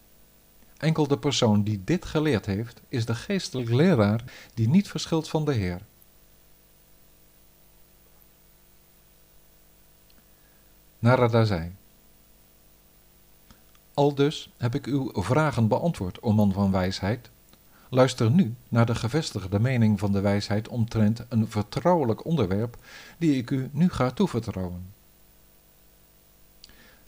Enkel 0.80 1.08
de 1.08 1.18
persoon 1.18 1.64
die 1.64 1.82
dit 1.84 2.06
geleerd 2.06 2.46
heeft, 2.46 2.82
is 2.88 3.06
de 3.06 3.16
geestelijke 3.16 3.76
leraar 3.76 4.24
die 4.54 4.70
niet 4.70 4.88
verschilt 4.88 5.30
van 5.30 5.46
de 5.46 5.54
Heer. 5.54 5.82
Narada 11.00 11.46
zei: 11.46 11.72
Aldus 13.94 14.50
heb 14.58 14.76
ik 14.76 14.86
uw 14.86 15.12
vragen 15.14 15.68
beantwoord, 15.68 16.22
o 16.22 16.32
man 16.32 16.54
van 16.54 16.72
wijsheid, 16.72 17.30
Luister 17.92 18.32
nu 18.32 18.56
naar 18.68 18.86
de 18.86 18.96
gevestigde 18.96 19.60
mening 19.60 20.00
van 20.00 20.12
de 20.12 20.22
wijsheid 20.22 20.68
omtrent 20.68 21.26
een 21.30 21.48
vertrouwelijk 21.48 22.26
onderwerp 22.26 22.78
die 23.18 23.38
ik 23.38 23.50
u 23.50 23.70
nu 23.72 23.90
ga 23.90 24.12
toevertrouwen. 24.12 24.94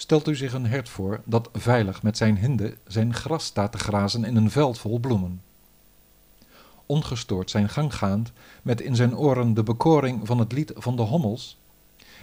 Stelt 0.01 0.27
u 0.27 0.35
zich 0.35 0.53
een 0.53 0.65
hert 0.65 0.89
voor 0.89 1.21
dat 1.25 1.49
veilig 1.53 2.03
met 2.03 2.17
zijn 2.17 2.37
hinde 2.37 2.77
zijn 2.87 3.13
gras 3.13 3.45
staat 3.45 3.71
te 3.71 3.77
grazen 3.77 4.23
in 4.23 4.35
een 4.35 4.51
veld 4.51 4.77
vol 4.77 4.99
bloemen. 4.99 5.41
Ongestoord 6.85 7.49
zijn 7.49 7.69
gang 7.69 7.95
gaand, 7.95 8.31
met 8.61 8.81
in 8.81 8.95
zijn 8.95 9.17
oren 9.17 9.53
de 9.53 9.63
bekoring 9.63 10.27
van 10.27 10.39
het 10.39 10.51
lied 10.51 10.71
van 10.75 10.95
de 10.95 11.01
hommels, 11.01 11.57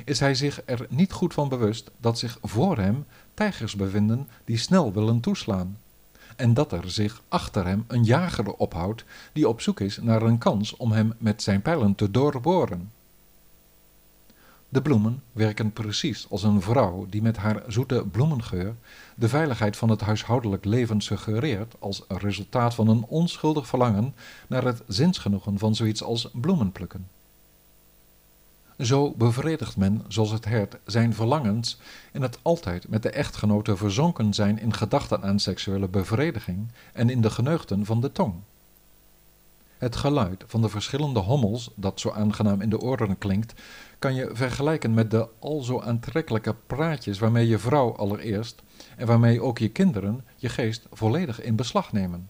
is 0.04 0.20
hij 0.20 0.34
zich 0.34 0.62
er 0.64 0.86
niet 0.88 1.12
goed 1.12 1.34
van 1.34 1.48
bewust 1.48 1.90
dat 1.96 2.18
zich 2.18 2.38
voor 2.42 2.78
hem 2.78 3.06
tijgers 3.34 3.76
bevinden 3.76 4.28
die 4.44 4.58
snel 4.58 4.92
willen 4.92 5.20
toeslaan, 5.20 5.78
en 6.36 6.54
dat 6.54 6.72
er 6.72 6.90
zich 6.90 7.22
achter 7.28 7.66
hem 7.66 7.84
een 7.86 8.04
jager 8.04 8.52
ophoudt 8.52 9.04
die 9.32 9.48
op 9.48 9.60
zoek 9.60 9.80
is 9.80 9.96
naar 9.96 10.22
een 10.22 10.38
kans 10.38 10.76
om 10.76 10.92
hem 10.92 11.14
met 11.18 11.42
zijn 11.42 11.62
pijlen 11.62 11.94
te 11.94 12.10
doorboren. 12.10 12.90
De 14.70 14.82
bloemen 14.82 15.22
werken 15.32 15.72
precies 15.72 16.26
als 16.30 16.42
een 16.42 16.62
vrouw 16.62 17.06
die 17.10 17.22
met 17.22 17.36
haar 17.36 17.62
zoete 17.66 18.04
bloemengeur 18.10 18.74
de 19.14 19.28
veiligheid 19.28 19.76
van 19.76 19.88
het 19.88 20.00
huishoudelijk 20.00 20.64
leven 20.64 21.00
suggereert 21.00 21.74
als 21.78 22.04
resultaat 22.08 22.74
van 22.74 22.88
een 22.88 23.04
onschuldig 23.04 23.66
verlangen 23.66 24.14
naar 24.48 24.64
het 24.64 24.82
zinsgenoegen 24.86 25.58
van 25.58 25.74
zoiets 25.74 26.02
als 26.02 26.30
bloemen 26.32 26.72
plukken. 26.72 27.08
Zo 28.78 29.14
bevredigt 29.16 29.76
men, 29.76 30.04
zoals 30.08 30.30
het 30.30 30.44
hert, 30.44 30.76
zijn 30.84 31.14
verlangens 31.14 31.78
in 32.12 32.22
het 32.22 32.38
altijd 32.42 32.88
met 32.88 33.02
de 33.02 33.10
echtgenote 33.10 33.76
verzonken 33.76 34.34
zijn 34.34 34.58
in 34.58 34.74
gedachten 34.74 35.22
aan 35.22 35.38
seksuele 35.38 35.88
bevrediging 35.88 36.68
en 36.92 37.10
in 37.10 37.20
de 37.20 37.30
geneugten 37.30 37.84
van 37.84 38.00
de 38.00 38.12
tong. 38.12 38.34
Het 39.78 39.96
geluid 39.96 40.44
van 40.46 40.60
de 40.60 40.68
verschillende 40.68 41.20
hommels, 41.20 41.70
dat 41.74 42.00
zo 42.00 42.10
aangenaam 42.10 42.60
in 42.60 42.70
de 42.70 42.80
oren 42.80 43.18
klinkt, 43.18 43.54
kan 43.98 44.14
je 44.14 44.30
vergelijken 44.32 44.94
met 44.94 45.10
de 45.10 45.28
al 45.38 45.62
zo 45.62 45.80
aantrekkelijke 45.80 46.54
praatjes 46.66 47.18
waarmee 47.18 47.48
je 47.48 47.58
vrouw 47.58 47.96
allereerst 47.96 48.62
en 48.96 49.06
waarmee 49.06 49.42
ook 49.42 49.58
je 49.58 49.68
kinderen 49.68 50.24
je 50.36 50.48
geest 50.48 50.86
volledig 50.92 51.42
in 51.42 51.56
beslag 51.56 51.92
nemen. 51.92 52.28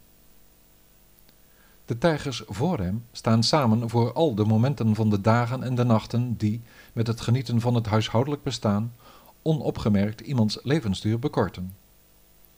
De 1.85 1.99
tijgers 1.99 2.43
voor 2.47 2.79
hem 2.79 3.05
staan 3.13 3.43
samen 3.43 3.91
voor 3.91 4.13
al 4.13 4.35
de 4.35 4.45
momenten 4.45 4.95
van 4.95 5.11
de 5.11 5.21
dagen 5.21 5.63
en 5.63 5.75
de 5.75 5.85
nachten 5.85 6.37
die, 6.37 6.63
met 6.93 7.07
het 7.07 7.21
genieten 7.21 7.61
van 7.61 7.75
het 7.75 7.87
huishoudelijk 7.87 8.43
bestaan, 8.43 8.93
onopgemerkt 9.43 10.21
iemands 10.21 10.59
levensduur 10.63 11.19
bekorten. 11.19 11.75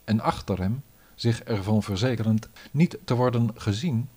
En 0.04 0.20
achter 0.20 0.58
hem, 0.58 0.82
zich 1.14 1.42
ervan 1.42 1.82
verzekerend 1.82 2.48
niet 2.70 2.98
te 3.04 3.14
worden 3.14 3.50
gezien, 3.54 4.08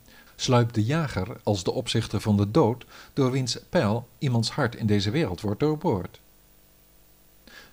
sluipt 0.44 0.76
de 0.76 0.84
jager 0.84 1.38
als 1.44 1.64
de 1.64 1.72
opzichter 1.72 2.22
van 2.22 2.38
de 2.38 2.52
dood, 2.52 2.86
door 3.14 3.32
wiens 3.32 3.60
pijl 3.70 4.08
iemands 4.18 4.52
hart 4.52 4.76
in 4.76 4.86
deze 4.86 5.12
wereld 5.12 5.42
wordt 5.42 5.60
doorboord. 5.60 6.20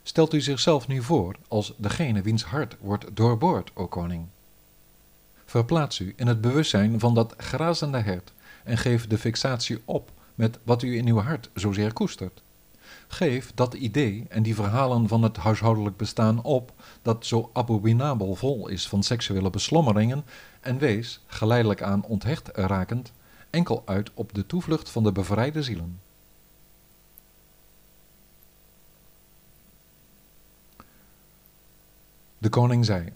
Stelt 0.03 0.35
u 0.35 0.41
zichzelf 0.41 0.89
nu 0.89 1.03
voor 1.03 1.37
als 1.49 1.75
degene 1.77 2.23
wiens 2.23 2.45
hart 2.45 2.77
wordt 2.81 3.17
doorboord, 3.17 3.71
o 3.75 3.87
koning. 3.87 4.27
Verplaats 5.45 5.99
u 5.99 6.13
in 6.17 6.27
het 6.27 6.41
bewustzijn 6.41 7.01
van 7.01 7.15
dat 7.15 7.35
grazende 7.37 7.99
hert 7.99 8.33
en 8.65 8.79
geef 8.79 9.07
de 9.07 9.19
fixatie 9.19 9.83
op 9.85 10.11
met 10.35 10.59
wat 10.63 10.83
u 10.83 10.97
in 10.97 11.07
uw 11.07 11.19
hart 11.19 11.51
zozeer 11.55 11.93
koestert. 11.93 12.43
Geef 13.09 13.53
dat 13.55 13.75
idee 13.75 14.27
en 14.29 14.43
die 14.43 14.55
verhalen 14.55 15.09
van 15.09 15.23
het 15.23 15.37
huishoudelijk 15.37 15.97
bestaan 15.97 16.43
op, 16.43 16.73
dat 17.03 17.27
zo 17.27 17.51
abominabel 17.53 18.35
vol 18.35 18.69
is 18.69 18.89
van 18.89 19.03
seksuele 19.03 19.51
beslommeringen, 19.51 20.25
en 20.61 20.79
wees, 20.79 21.21
geleidelijk 21.27 21.83
aan 21.83 22.05
onthecht 22.05 22.49
rakend, 22.49 23.13
enkel 23.51 23.83
uit 23.85 24.11
op 24.15 24.35
de 24.35 24.47
toevlucht 24.47 24.91
van 24.91 25.03
de 25.03 25.13
bevrijde 25.13 25.63
zielen. 25.63 26.01
De 32.39 32.49
koning 32.49 32.85
zei, 32.85 33.13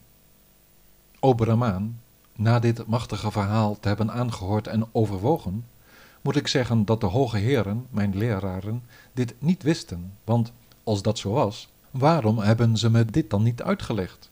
O 1.21 1.35
Brahmaan, 1.35 2.01
na 2.33 2.59
dit 2.59 2.87
machtige 2.87 3.31
verhaal 3.31 3.81
te 3.81 3.88
hebben 3.88 4.12
aangehoord 4.12 4.66
en 4.66 4.87
overwogen, 4.92 5.66
moet 6.21 6.37
ik 6.37 6.49
zeggen 6.49 6.85
dat 6.85 7.01
de 7.01 7.07
hoge 7.07 7.38
heren, 7.38 7.87
mijn 7.90 8.16
leraren, 8.16 8.83
dit 9.12 9.35
niet 9.38 9.62
wisten, 9.62 10.12
want 10.25 10.53
als 10.85 11.03
dat 11.03 11.18
zo 11.18 11.31
was, 11.31 11.68
waarom 11.90 12.38
hebben 12.38 12.77
ze 12.77 12.90
me 12.90 13.05
dit 13.05 13.31
dan 13.31 13.42
niet 13.42 13.62
uitgelegd? 13.62 14.31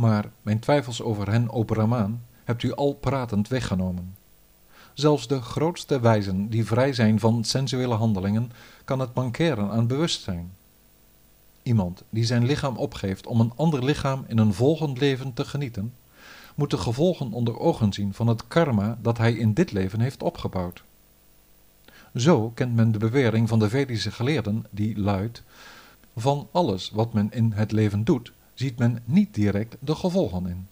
Maar 0.00 0.30
mijn 0.42 0.58
twijfels 0.58 1.02
over 1.02 1.30
hen, 1.30 1.50
o 1.50 1.64
Brahmaan, 1.64 2.22
hebt 2.44 2.62
u 2.62 2.74
al 2.74 2.94
pratend 2.94 3.48
weggenomen. 3.48 4.16
Zelfs 4.94 5.26
de 5.26 5.40
grootste 5.40 6.00
wijzen 6.00 6.48
die 6.48 6.66
vrij 6.66 6.92
zijn 6.92 7.20
van 7.20 7.44
sensuele 7.44 7.94
handelingen, 7.94 8.52
kan 8.84 8.98
het 8.98 9.14
mankeren 9.14 9.70
aan 9.70 9.86
bewustzijn. 9.86 10.52
Iemand 11.62 12.02
die 12.10 12.24
zijn 12.24 12.46
lichaam 12.46 12.76
opgeeft 12.76 13.26
om 13.26 13.40
een 13.40 13.52
ander 13.56 13.84
lichaam 13.84 14.24
in 14.26 14.38
een 14.38 14.54
volgend 14.54 15.00
leven 15.00 15.32
te 15.32 15.44
genieten, 15.44 15.94
moet 16.54 16.70
de 16.70 16.78
gevolgen 16.78 17.32
onder 17.32 17.58
ogen 17.58 17.92
zien 17.92 18.14
van 18.14 18.26
het 18.26 18.48
karma 18.48 18.98
dat 19.02 19.18
hij 19.18 19.32
in 19.32 19.54
dit 19.54 19.72
leven 19.72 20.00
heeft 20.00 20.22
opgebouwd. 20.22 20.82
Zo 22.14 22.50
kent 22.50 22.74
men 22.74 22.92
de 22.92 22.98
bewering 22.98 23.48
van 23.48 23.58
de 23.58 23.68
Vedische 23.68 24.10
geleerden, 24.10 24.66
die 24.70 24.98
luidt: 24.98 25.42
Van 26.16 26.48
alles 26.52 26.90
wat 26.90 27.12
men 27.12 27.30
in 27.32 27.52
het 27.52 27.72
leven 27.72 28.04
doet, 28.04 28.32
ziet 28.60 28.78
men 28.78 29.02
niet 29.04 29.34
direct 29.34 29.76
de 29.78 29.94
gevolgen 29.94 30.46
in. 30.46 30.68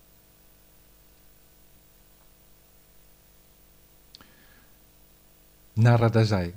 Narada 5.73 6.25
zei: 6.25 6.55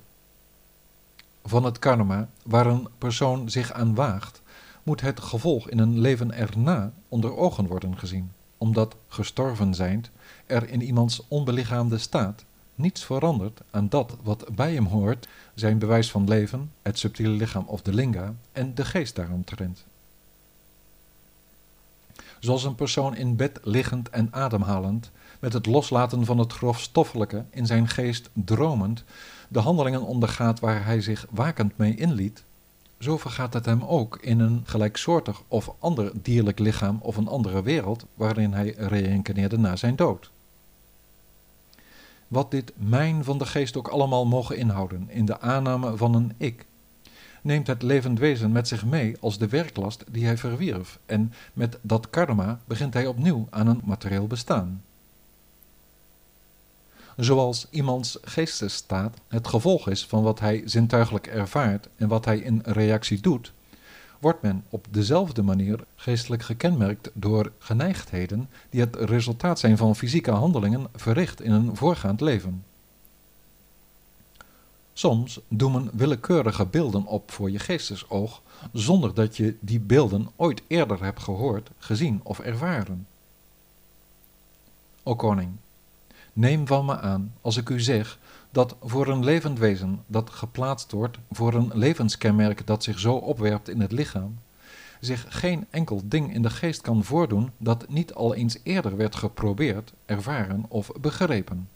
Van 1.43 1.63
het 1.63 1.79
karma 1.79 2.29
waar 2.43 2.65
een 2.65 2.87
persoon 2.97 3.49
zich 3.49 3.71
aan 3.71 3.95
waagt, 3.95 4.41
moet 4.83 5.01
het 5.01 5.19
gevolg 5.19 5.69
in 5.69 5.79
een 5.79 5.99
leven 5.99 6.33
erna 6.33 6.91
onder 7.07 7.37
ogen 7.37 7.67
worden 7.67 7.97
gezien 7.97 8.31
omdat 8.57 8.95
gestorven 9.07 9.73
zijnd 9.73 10.09
er 10.45 10.69
in 10.69 10.81
iemands 10.81 11.21
onbelichaamde 11.27 11.97
staat 11.97 12.45
niets 12.75 13.05
verandert 13.05 13.61
aan 13.69 13.89
dat 13.89 14.17
wat 14.23 14.45
bij 14.55 14.73
hem 14.73 14.85
hoort, 14.85 15.27
zijn 15.53 15.79
bewijs 15.79 16.11
van 16.11 16.27
leven, 16.27 16.71
het 16.81 16.99
subtiele 16.99 17.33
lichaam 17.33 17.65
of 17.67 17.81
de 17.81 17.93
linga, 17.93 18.33
en 18.51 18.75
de 18.75 18.85
geest 18.85 19.15
daaromtrent. 19.15 19.85
Zoals 22.41 22.63
een 22.63 22.75
persoon 22.75 23.15
in 23.15 23.35
bed 23.35 23.59
liggend 23.63 24.09
en 24.09 24.27
ademhalend, 24.31 25.11
met 25.39 25.53
het 25.53 25.65
loslaten 25.65 26.25
van 26.25 26.37
het 26.37 26.53
grofstoffelijke 26.53 27.45
in 27.49 27.65
zijn 27.65 27.87
geest 27.87 28.29
dromend, 28.33 29.03
de 29.47 29.59
handelingen 29.59 30.01
ondergaat 30.01 30.59
waar 30.59 30.85
hij 30.85 31.01
zich 31.01 31.25
wakend 31.29 31.77
mee 31.77 31.95
inliet, 31.95 32.43
zo 32.99 33.17
vergaat 33.17 33.53
het 33.53 33.65
hem 33.65 33.83
ook 33.83 34.17
in 34.21 34.39
een 34.39 34.61
gelijksoortig 34.65 35.41
of 35.47 35.73
ander 35.79 36.11
dierlijk 36.13 36.59
lichaam 36.59 36.97
of 37.01 37.17
een 37.17 37.27
andere 37.27 37.63
wereld 37.63 38.05
waarin 38.13 38.53
hij 38.53 38.73
reïncarneerde 38.77 39.57
na 39.57 39.75
zijn 39.75 39.95
dood. 39.95 40.31
Wat 42.27 42.51
dit 42.51 42.73
mijn 42.75 43.23
van 43.23 43.37
de 43.37 43.45
geest 43.45 43.77
ook 43.77 43.87
allemaal 43.87 44.25
mogen 44.25 44.57
inhouden 44.57 45.09
in 45.09 45.25
de 45.25 45.39
aanname 45.39 45.97
van 45.97 46.13
een 46.13 46.33
ik, 46.37 46.65
neemt 47.41 47.67
het 47.67 47.81
levend 47.81 48.19
wezen 48.19 48.51
met 48.51 48.67
zich 48.67 48.85
mee 48.85 49.15
als 49.19 49.37
de 49.37 49.47
werklast 49.47 50.03
die 50.11 50.25
hij 50.25 50.37
verwierf 50.37 50.99
en 51.05 51.33
met 51.53 51.77
dat 51.81 52.09
karma 52.09 52.59
begint 52.65 52.93
hij 52.93 53.07
opnieuw 53.07 53.47
aan 53.49 53.67
een 53.67 53.81
materieel 53.83 54.27
bestaan 54.27 54.81
zoals 57.15 57.67
iemands 57.69 58.17
geestesstaat 58.21 59.17
het 59.27 59.47
gevolg 59.47 59.89
is 59.89 60.05
van 60.05 60.23
wat 60.23 60.39
hij 60.39 60.61
zintuigelijk 60.65 61.27
ervaart 61.27 61.87
en 61.95 62.07
wat 62.07 62.25
hij 62.25 62.37
in 62.37 62.61
reactie 62.65 63.21
doet, 63.21 63.53
wordt 64.19 64.41
men 64.41 64.63
op 64.69 64.87
dezelfde 64.89 65.41
manier 65.41 65.79
geestelijk 65.95 66.43
gekenmerkt 66.43 67.11
door 67.13 67.51
geneigdheden 67.59 68.49
die 68.69 68.81
het 68.81 68.95
resultaat 68.95 69.59
zijn 69.59 69.77
van 69.77 69.95
fysieke 69.95 70.31
handelingen 70.31 70.87
verricht 70.95 71.41
in 71.41 71.51
een 71.51 71.75
voorgaand 71.75 72.21
leven. 72.21 72.63
Soms 74.93 75.39
doen 75.47 75.71
men 75.71 75.89
willekeurige 75.93 76.65
beelden 76.65 77.05
op 77.05 77.31
voor 77.31 77.51
je 77.51 77.59
geestesoog, 77.59 78.41
zonder 78.73 79.13
dat 79.13 79.37
je 79.37 79.57
die 79.59 79.79
beelden 79.79 80.29
ooit 80.35 80.61
eerder 80.67 81.03
hebt 81.03 81.23
gehoord, 81.23 81.69
gezien 81.77 82.19
of 82.23 82.39
ervaren. 82.39 83.07
O 85.03 85.15
koning, 85.15 85.51
Neem 86.33 86.67
van 86.67 86.85
me 86.85 86.99
aan 86.99 87.33
als 87.41 87.57
ik 87.57 87.69
u 87.69 87.79
zeg 87.79 88.19
dat 88.51 88.75
voor 88.81 89.07
een 89.07 89.23
levend 89.23 89.59
wezen 89.59 90.03
dat 90.07 90.29
geplaatst 90.29 90.91
wordt 90.91 91.17
voor 91.31 91.53
een 91.53 91.71
levenskenmerk 91.73 92.67
dat 92.67 92.83
zich 92.83 92.99
zo 92.99 93.13
opwerpt 93.13 93.69
in 93.69 93.81
het 93.81 93.91
lichaam, 93.91 94.39
zich 94.99 95.25
geen 95.29 95.65
enkel 95.69 96.01
ding 96.05 96.33
in 96.33 96.41
de 96.41 96.49
geest 96.49 96.81
kan 96.81 97.03
voordoen 97.03 97.51
dat 97.57 97.89
niet 97.89 98.13
al 98.13 98.35
eens 98.35 98.57
eerder 98.63 98.97
werd 98.97 99.15
geprobeerd, 99.15 99.93
ervaren 100.05 100.65
of 100.67 100.91
begrepen. 101.01 101.69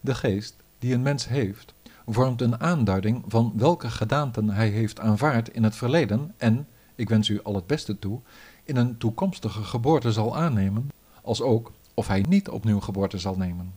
De 0.00 0.14
geest 0.14 0.54
die 0.82 0.94
een 0.94 1.02
mens 1.02 1.28
heeft, 1.28 1.74
vormt 2.06 2.40
een 2.40 2.60
aanduiding 2.60 3.24
van 3.26 3.52
welke 3.56 3.90
gedaanten 3.90 4.48
hij 4.48 4.68
heeft 4.68 5.00
aanvaard 5.00 5.48
in 5.48 5.62
het 5.62 5.76
verleden 5.76 6.34
en, 6.36 6.66
ik 6.94 7.08
wens 7.08 7.28
u 7.28 7.42
al 7.42 7.54
het 7.54 7.66
beste 7.66 7.98
toe, 7.98 8.20
in 8.64 8.76
een 8.76 8.98
toekomstige 8.98 9.62
geboorte 9.62 10.12
zal 10.12 10.36
aannemen, 10.36 10.90
als 11.22 11.42
ook 11.42 11.72
of 11.94 12.06
hij 12.06 12.24
niet 12.28 12.48
opnieuw 12.48 12.80
geboorte 12.80 13.18
zal 13.18 13.36
nemen. 13.36 13.74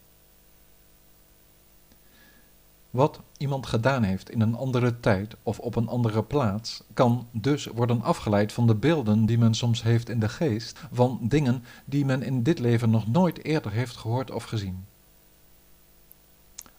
Wat 2.89 3.19
iemand 3.37 3.65
gedaan 3.65 4.03
heeft 4.03 4.29
in 4.29 4.41
een 4.41 4.55
andere 4.55 4.99
tijd 4.99 5.35
of 5.43 5.59
op 5.59 5.75
een 5.75 5.87
andere 5.87 6.23
plaats, 6.23 6.83
kan 6.93 7.27
dus 7.31 7.65
worden 7.65 8.01
afgeleid 8.01 8.53
van 8.53 8.67
de 8.67 8.75
beelden 8.75 9.25
die 9.25 9.37
men 9.37 9.53
soms 9.53 9.83
heeft 9.83 10.09
in 10.09 10.19
de 10.19 10.29
geest, 10.29 10.79
van 10.91 11.19
dingen 11.21 11.63
die 11.85 12.05
men 12.05 12.23
in 12.23 12.43
dit 12.43 12.59
leven 12.59 12.89
nog 12.89 13.07
nooit 13.07 13.43
eerder 13.43 13.71
heeft 13.71 13.97
gehoord 13.97 14.31
of 14.31 14.43
gezien. 14.43 14.85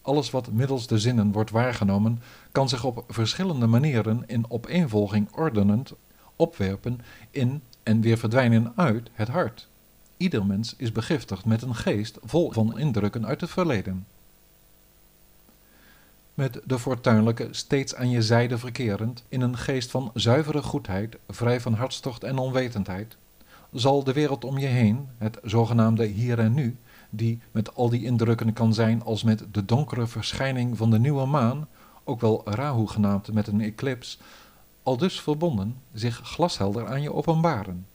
Alles 0.06 0.30
wat 0.30 0.52
middels 0.52 0.86
de 0.86 0.98
zinnen 0.98 1.32
wordt 1.32 1.50
waargenomen, 1.50 2.22
kan 2.52 2.68
zich 2.68 2.84
op 2.84 3.04
verschillende 3.08 3.66
manieren 3.66 4.22
in 4.26 4.50
opeenvolging 4.50 5.28
ordenend 5.32 5.92
opwerpen 6.36 7.00
in 7.30 7.62
en 7.82 8.00
weer 8.00 8.18
verdwijnen 8.18 8.72
uit 8.76 9.10
het 9.12 9.28
hart. 9.28 9.68
Ieder 10.16 10.46
mens 10.46 10.74
is 10.76 10.92
begiftigd 10.92 11.44
met 11.44 11.62
een 11.62 11.74
geest 11.74 12.18
vol 12.24 12.52
van 12.52 12.78
indrukken 12.78 13.26
uit 13.26 13.40
het 13.40 13.50
verleden. 13.50 14.06
Met 16.34 16.60
de 16.64 16.78
fortuinlijke 16.78 17.48
steeds 17.50 17.94
aan 17.94 18.10
je 18.10 18.22
zijde 18.22 18.58
verkerend, 18.58 19.24
in 19.28 19.40
een 19.40 19.56
geest 19.56 19.90
van 19.90 20.10
zuivere 20.14 20.62
goedheid, 20.62 21.16
vrij 21.28 21.60
van 21.60 21.74
hartstocht 21.74 22.24
en 22.24 22.38
onwetendheid, 22.38 23.16
zal 23.72 24.04
de 24.04 24.12
wereld 24.12 24.44
om 24.44 24.58
je 24.58 24.66
heen, 24.66 25.08
het 25.18 25.38
zogenaamde 25.42 26.04
hier 26.04 26.38
en 26.38 26.54
nu, 26.54 26.76
die 27.10 27.40
met 27.52 27.74
al 27.74 27.88
die 27.88 28.04
indrukken 28.04 28.52
kan 28.52 28.74
zijn 28.74 29.02
als 29.02 29.22
met 29.22 29.44
de 29.52 29.64
donkere 29.64 30.06
verschijning 30.06 30.76
van 30.76 30.90
de 30.90 30.98
nieuwe 30.98 31.26
maan, 31.26 31.68
ook 32.04 32.20
wel 32.20 32.42
Rahu 32.44 32.86
genaamd 32.86 33.32
met 33.32 33.46
een 33.46 33.60
eclips, 33.60 34.18
al 34.82 34.96
dus 34.96 35.20
verbonden, 35.20 35.76
zich 35.92 36.20
glashelder 36.24 36.86
aan 36.86 37.02
je 37.02 37.12
openbaren. 37.12 37.86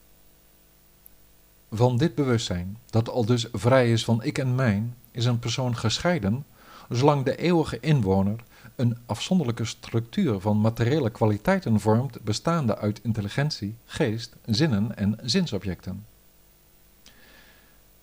Van 1.72 1.98
dit 1.98 2.16
bewustzijn, 2.16 2.78
dat 2.90 3.10
al 3.10 3.26
dus 3.26 3.48
vrij 3.52 3.92
is 3.92 4.04
van 4.04 4.24
ik 4.24 4.38
en 4.38 4.56
mijn, 4.56 4.96
is 5.12 5.26
een 5.26 5.40
persoon 5.40 5.78
gescheiden, 5.78 6.46
zolang 6.90 7.26
de 7.26 7.36
eeuwige 7.36 7.80
inwoner 7.80 8.44
een 8.76 8.98
afzonderlijke 9.06 9.66
structuur 9.66 10.40
van 10.40 10.62
materiële 10.62 11.10
kwaliteiten 11.10 11.80
vormt, 11.80 12.22
bestaande 12.22 12.78
uit 12.78 13.00
intelligentie, 13.04 13.76
geest, 13.86 14.36
zinnen 14.46 14.98
en 14.98 15.18
zinsobjecten. 15.22 16.06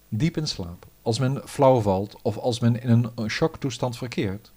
Diep 0.09 0.37
in 0.37 0.49
slaap, 0.49 0.87
als 1.09 1.18
men 1.18 1.42
flauw 1.44 1.81
valt 1.81 2.16
of 2.23 2.38
als 2.38 2.61
men 2.61 2.83
in 2.83 3.12
een 3.14 3.31
shocktoestand 3.31 3.97
verkeert, 3.97 4.51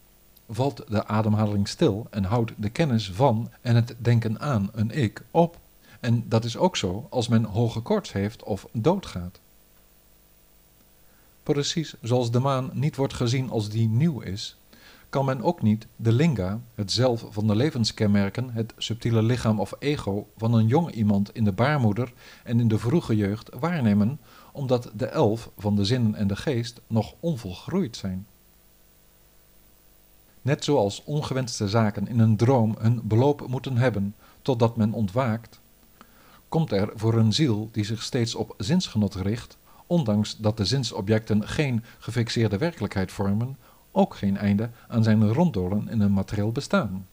valt 0.49 0.83
de 0.87 1.05
ademhaling 1.05 1.67
stil 1.67 2.07
en 2.09 2.23
houdt 2.23 2.51
de 2.57 2.69
kennis 2.69 3.11
van 3.11 3.51
en 3.61 3.75
het 3.75 3.95
denken 3.97 4.39
aan 4.39 4.69
een 4.73 4.91
ik 4.91 5.21
op. 5.31 5.57
En 5.99 6.23
dat 6.27 6.43
is 6.43 6.57
ook 6.57 6.77
zo 6.77 7.07
als 7.09 7.27
men 7.27 7.43
hoge 7.43 7.79
koorts 7.79 8.11
heeft 8.11 8.43
of 8.43 8.67
doodgaat. 8.71 9.39
Precies 11.43 11.95
zoals 12.01 12.31
de 12.31 12.39
maan 12.39 12.69
niet 12.73 12.95
wordt 12.95 13.13
gezien 13.13 13.49
als 13.49 13.69
die 13.69 13.87
nieuw 13.87 14.19
is, 14.19 14.57
kan 15.09 15.25
men 15.25 15.41
ook 15.41 15.61
niet 15.61 15.87
de 15.95 16.11
linga, 16.11 16.59
het 16.75 16.91
zelf 16.91 17.25
van 17.29 17.47
de 17.47 17.55
levenskenmerken, 17.55 18.49
het 18.53 18.73
subtiele 18.77 19.23
lichaam 19.23 19.59
of 19.59 19.73
ego 19.79 20.27
van 20.37 20.53
een 20.53 20.67
jong 20.67 20.91
iemand 20.91 21.35
in 21.35 21.43
de 21.43 21.51
baarmoeder 21.51 22.13
en 22.43 22.59
in 22.59 22.67
de 22.67 22.79
vroege 22.79 23.15
jeugd 23.15 23.49
waarnemen, 23.59 24.19
omdat 24.51 24.91
de 24.93 25.05
elf 25.05 25.49
van 25.57 25.75
de 25.75 25.85
zinnen 25.85 26.15
en 26.15 26.27
de 26.27 26.35
geest 26.35 26.81
nog 26.87 27.13
onvolgroeid 27.19 27.97
zijn. 27.97 28.25
Net 30.41 30.63
zoals 30.63 31.03
ongewenste 31.03 31.69
zaken 31.69 32.07
in 32.07 32.19
een 32.19 32.37
droom 32.37 32.75
hun 32.79 33.01
beloop 33.03 33.47
moeten 33.47 33.77
hebben 33.77 34.15
totdat 34.41 34.77
men 34.77 34.93
ontwaakt, 34.93 35.59
komt 36.49 36.71
er 36.71 36.91
voor 36.95 37.13
een 37.13 37.33
ziel 37.33 37.69
die 37.71 37.83
zich 37.83 38.03
steeds 38.03 38.35
op 38.35 38.53
zinsgenot 38.57 39.15
richt, 39.15 39.57
ondanks 39.85 40.37
dat 40.37 40.57
de 40.57 40.65
zinsobjecten 40.65 41.47
geen 41.47 41.83
gefixeerde 41.99 42.57
werkelijkheid 42.57 43.11
vormen, 43.11 43.57
ook 43.91 44.15
geen 44.15 44.37
einde 44.37 44.69
aan 44.87 45.03
zijn 45.03 45.33
ronddolen 45.33 45.89
in 45.89 46.01
een 46.01 46.13
materieel 46.13 46.51
bestaan. 46.51 47.07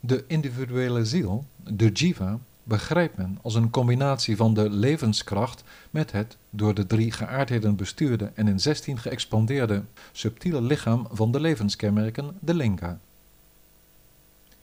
De 0.00 0.24
individuele 0.26 1.04
ziel, 1.04 1.44
de 1.56 1.88
jiva, 1.88 2.38
begrijpt 2.66 3.16
men 3.16 3.38
als 3.42 3.54
een 3.54 3.70
combinatie 3.70 4.36
van 4.36 4.54
de 4.54 4.70
levenskracht 4.70 5.64
met 5.90 6.12
het 6.12 6.36
door 6.50 6.74
de 6.74 6.86
drie 6.86 7.12
geaardheden 7.12 7.76
bestuurde 7.76 8.30
en 8.34 8.48
in 8.48 8.60
zestien 8.60 8.98
geëxpandeerde 8.98 9.82
subtiele 10.12 10.62
lichaam 10.62 11.06
van 11.10 11.32
de 11.32 11.40
levenskenmerken, 11.40 12.36
de 12.40 12.54
linga. 12.54 12.98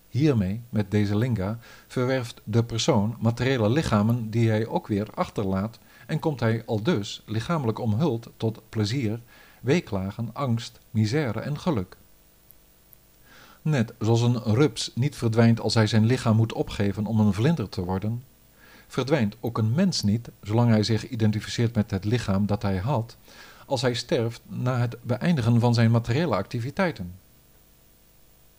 Hiermee, 0.09 0.61
met 0.69 0.91
deze 0.91 1.17
linga, 1.17 1.59
verwerft 1.87 2.41
de 2.43 2.63
persoon 2.63 3.15
materiële 3.19 3.69
lichamen 3.69 4.29
die 4.29 4.49
hij 4.49 4.67
ook 4.67 4.87
weer 4.87 5.07
achterlaat 5.13 5.79
en 6.07 6.19
komt 6.19 6.39
hij 6.39 6.63
al 6.65 6.83
dus 6.83 7.23
lichamelijk 7.25 7.79
omhuld 7.79 8.29
tot 8.37 8.61
plezier, 8.69 9.19
weeklagen, 9.61 10.29
angst, 10.33 10.79
misère 10.91 11.39
en 11.39 11.59
geluk. 11.59 11.97
Net 13.63 13.93
zoals 13.99 14.21
een 14.21 14.43
rups 14.43 14.91
niet 14.95 15.15
verdwijnt 15.15 15.59
als 15.59 15.73
hij 15.73 15.87
zijn 15.87 16.05
lichaam 16.05 16.35
moet 16.35 16.53
opgeven 16.53 17.05
om 17.05 17.19
een 17.19 17.33
vlinder 17.33 17.69
te 17.69 17.83
worden, 17.83 18.23
verdwijnt 18.87 19.35
ook 19.39 19.57
een 19.57 19.73
mens 19.73 20.01
niet, 20.01 20.29
zolang 20.41 20.69
hij 20.69 20.83
zich 20.83 21.09
identificeert 21.09 21.75
met 21.75 21.91
het 21.91 22.05
lichaam 22.05 22.45
dat 22.45 22.61
hij 22.61 22.77
had, 22.77 23.17
als 23.65 23.81
hij 23.81 23.93
sterft 23.93 24.41
na 24.47 24.77
het 24.77 24.97
beëindigen 25.01 25.59
van 25.59 25.73
zijn 25.73 25.91
materiële 25.91 26.35
activiteiten. 26.35 27.13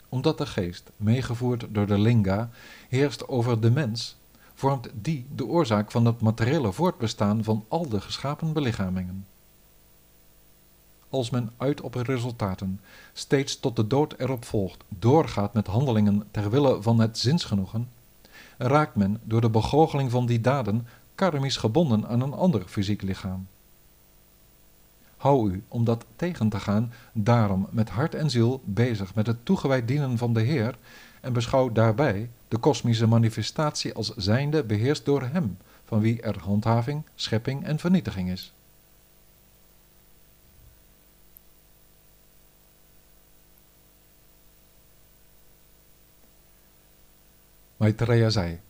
Omdat 0.09 0.39
de 0.39 0.47
geest, 0.47 0.91
meegevoerd 0.97 1.67
door 1.71 1.87
de 1.87 1.99
linga, 1.99 2.51
heerst 2.89 3.29
over 3.29 3.61
de 3.61 3.71
mens, 3.71 4.17
vormt 4.55 4.89
die 4.95 5.27
de 5.35 5.47
oorzaak 5.47 5.91
van 5.91 6.05
het 6.05 6.21
materiële 6.21 6.73
voortbestaan 6.73 7.45
van 7.45 7.65
al 7.69 7.89
de 7.89 8.01
geschapen 8.01 8.53
belichamingen. 8.53 9.27
Als 11.15 11.31
men 11.31 11.51
uit 11.57 11.81
op 11.81 11.95
resultaten, 11.95 12.81
steeds 13.13 13.61
tot 13.61 13.77
de 13.77 13.87
dood 13.87 14.15
erop 14.19 14.45
volgt, 14.45 14.85
doorgaat 14.89 15.55
met 15.55 15.67
handelingen 15.67 16.25
ter 16.31 16.51
wille 16.51 16.83
van 16.83 17.01
het 17.01 17.19
zinsgenoegen, 17.19 17.89
raakt 18.59 18.95
men 18.95 19.21
door 19.23 19.41
de 19.41 19.51
begoocheling 19.51 20.11
van 20.11 20.27
die 20.27 20.41
daden 20.41 20.87
karmisch 21.15 21.57
gebonden 21.57 22.07
aan 22.09 22.21
een 22.21 22.33
ander 22.33 22.63
fysiek 22.67 23.03
lichaam. 23.03 23.47
Hou 25.17 25.51
u, 25.51 25.65
om 25.69 25.85
dat 25.85 26.05
tegen 26.17 26.49
te 26.49 26.61
gaan, 26.61 26.93
daarom 27.13 27.67
met 27.71 27.89
hart 27.89 28.15
en 28.15 28.31
ziel 28.31 28.61
bezig 28.65 29.15
met 29.15 29.27
het 29.27 29.45
toegewijd 29.45 29.89
dienen 29.89 30.19
van 30.19 30.33
de 30.33 30.41
Heer 30.41 30.79
en 31.21 31.33
beschouw 31.33 31.73
daarbij 31.73 32.31
de 32.49 32.59
kosmische 32.59 33.07
manifestatie 33.07 33.95
als 33.95 34.15
zijnde 34.17 34.65
beheerst 34.65 35.05
door 35.05 35.23
Hem, 35.23 35.57
van 35.85 36.01
wie 36.01 36.23
er 36.23 36.39
handhaving, 36.39 37.03
schepping 37.15 37.65
en 37.65 37.79
vernietiging 37.79 38.31
is. 38.31 38.53
Maitreya 47.85 48.31
zei, 48.31 48.61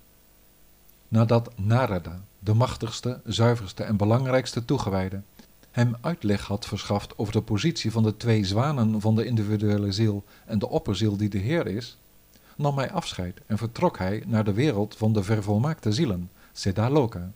nadat 1.09 1.50
Narada, 1.57 2.20
de 2.38 2.55
machtigste, 2.55 3.20
zuiverste 3.24 3.83
en 3.83 3.96
belangrijkste 3.96 4.64
toegewijde, 4.64 5.22
hem 5.70 5.96
uitleg 6.00 6.46
had 6.46 6.66
verschaft 6.66 7.18
over 7.18 7.33
de 7.33 7.42
positie 7.42 7.92
van 7.92 8.03
de 8.03 8.16
twee 8.16 8.44
zwanen 8.44 9.00
van 9.00 9.14
de 9.14 9.24
individuele 9.24 9.92
ziel 9.92 10.24
en 10.44 10.59
de 10.59 10.68
opperziel 10.68 11.16
die 11.16 11.29
de 11.29 11.38
Heer 11.38 11.66
is, 11.66 11.96
nam 12.57 12.79
hij 12.79 12.90
afscheid 12.90 13.40
en 13.46 13.59
vertrok 13.59 13.98
hij 13.98 14.22
naar 14.27 14.44
de 14.44 14.53
wereld 14.53 14.96
van 14.96 15.12
de 15.12 15.22
vervolmaakte 15.22 15.92
zielen, 15.92 16.31
Siddhaloka. 16.53 17.31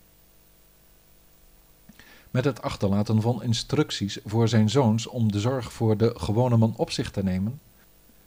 Met 2.31 2.45
het 2.45 2.63
achterlaten 2.63 3.23
van 3.23 3.43
instructies 3.43 4.19
voor 4.25 4.49
zijn 4.49 4.71
zoons 4.71 5.07
om 5.07 5.33
de 5.33 5.41
zorg 5.41 5.73
voor 5.73 5.97
de 5.97 6.13
gewone 6.17 6.57
man 6.57 6.75
op 6.77 6.91
zich 6.91 7.11
te 7.11 7.23
nemen, 7.23 7.61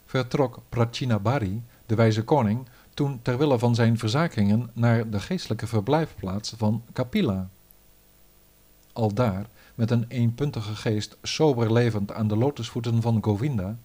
vertrok 0.06 0.60
Prachinabari, 0.68 1.62
de 1.86 1.94
wijze 1.94 2.24
koning, 2.24 2.66
toen 2.94 3.20
ter 3.22 3.38
wille 3.38 3.58
van 3.58 3.74
zijn 3.74 3.98
verzakingen 3.98 4.70
naar 4.72 5.10
de 5.10 5.20
geestelijke 5.20 5.66
verblijfplaats 5.66 6.54
van 6.56 6.82
Kapila. 6.92 7.48
Aldaar, 8.92 9.46
met 9.74 9.90
een 9.90 10.04
eenpuntige 10.08 10.74
geest 10.74 11.16
sober 11.22 11.72
levend 11.72 12.12
aan 12.12 12.28
de 12.28 12.36
lotusvoeten 12.36 13.02
van 13.02 13.22
Govinda, 13.22 13.76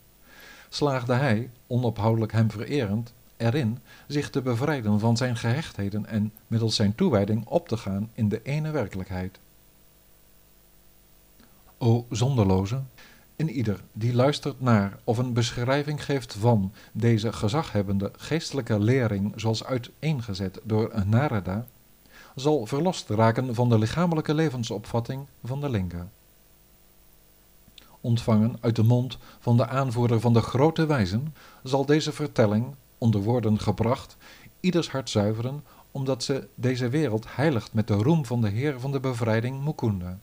slaagde 0.69 1.13
hij, 1.13 1.49
onophoudelijk 1.67 2.31
hem 2.31 2.51
vererend, 2.51 3.13
erin 3.37 3.79
zich 4.07 4.29
te 4.29 4.41
bevrijden 4.41 4.99
van 4.99 5.17
zijn 5.17 5.37
gehechtheden 5.37 6.05
en 6.05 6.33
middels 6.47 6.75
zijn 6.75 6.95
toewijding 6.95 7.45
op 7.45 7.67
te 7.67 7.77
gaan 7.77 8.09
in 8.13 8.29
de 8.29 8.41
ene 8.43 8.71
werkelijkheid. 8.71 9.39
O 11.77 12.05
zonderloze, 12.09 12.81
in 13.37 13.49
ieder 13.49 13.83
die 13.93 14.13
luistert 14.13 14.61
naar 14.61 14.99
of 15.03 15.17
een 15.17 15.33
beschrijving 15.33 16.03
geeft 16.03 16.33
van 16.33 16.73
deze 16.91 17.33
gezaghebbende 17.33 18.11
geestelijke 18.17 18.79
lering 18.79 19.33
zoals 19.35 19.63
uiteengezet 19.63 20.59
door 20.63 21.03
Narada, 21.05 21.65
zal 22.35 22.65
verlost 22.65 23.09
raken 23.09 23.55
van 23.55 23.69
de 23.69 23.77
lichamelijke 23.77 24.33
levensopvatting 24.33 25.25
van 25.43 25.61
de 25.61 25.69
linga. 25.69 26.07
Ontvangen 28.01 28.57
uit 28.61 28.75
de 28.75 28.83
mond 28.83 29.17
van 29.39 29.57
de 29.57 29.67
aanvoerder 29.67 30.19
van 30.19 30.33
de 30.33 30.41
grote 30.41 30.85
wijzen, 30.85 31.35
zal 31.63 31.85
deze 31.85 32.11
vertelling, 32.11 32.65
onder 32.97 33.21
woorden 33.21 33.59
gebracht, 33.59 34.17
ieders 34.59 34.89
hart 34.89 35.09
zuiveren, 35.09 35.63
omdat 35.91 36.23
ze 36.23 36.47
deze 36.55 36.89
wereld 36.89 37.25
heiligt 37.29 37.73
met 37.73 37.87
de 37.87 37.93
roem 37.93 38.25
van 38.25 38.41
de 38.41 38.49
Heer 38.49 38.79
van 38.79 38.91
de 38.91 38.99
bevrijding 38.99 39.63
Mukunda. 39.63 40.19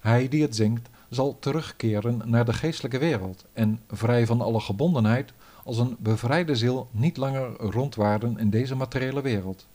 Hij 0.00 0.28
die 0.28 0.42
het 0.42 0.56
zingt 0.56 0.88
zal 1.10 1.36
terugkeren 1.38 2.22
naar 2.24 2.44
de 2.44 2.52
geestelijke 2.52 2.98
wereld 2.98 3.44
en 3.52 3.80
vrij 3.90 4.26
van 4.26 4.40
alle 4.40 4.60
gebondenheid 4.60 5.32
als 5.64 5.78
een 5.78 5.96
bevrijde 5.98 6.56
ziel 6.56 6.88
niet 6.90 7.16
langer 7.16 7.56
rondwaarden 7.56 8.38
in 8.38 8.50
deze 8.50 8.74
materiële 8.74 9.20
wereld. 9.20 9.66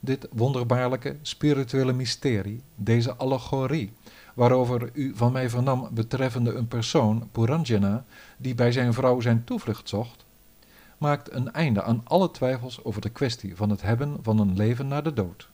Dit 0.00 0.28
wonderbaarlijke 0.32 1.16
spirituele 1.22 1.92
mysterie, 1.92 2.62
deze 2.74 3.14
allegorie, 3.14 3.92
waarover 4.34 4.90
u 4.92 5.12
van 5.14 5.32
mij 5.32 5.50
vernam 5.50 5.88
betreffende 5.92 6.54
een 6.54 6.68
persoon, 6.68 7.28
Puranjana, 7.32 8.04
die 8.36 8.54
bij 8.54 8.72
zijn 8.72 8.94
vrouw 8.94 9.20
zijn 9.20 9.44
toevlucht 9.44 9.88
zocht, 9.88 10.24
maakt 10.98 11.32
een 11.32 11.52
einde 11.52 11.82
aan 11.82 12.00
alle 12.04 12.30
twijfels 12.30 12.84
over 12.84 13.00
de 13.00 13.08
kwestie 13.08 13.56
van 13.56 13.70
het 13.70 13.82
hebben 13.82 14.18
van 14.22 14.38
een 14.38 14.56
leven 14.56 14.88
na 14.88 15.00
de 15.00 15.12
dood. 15.12 15.48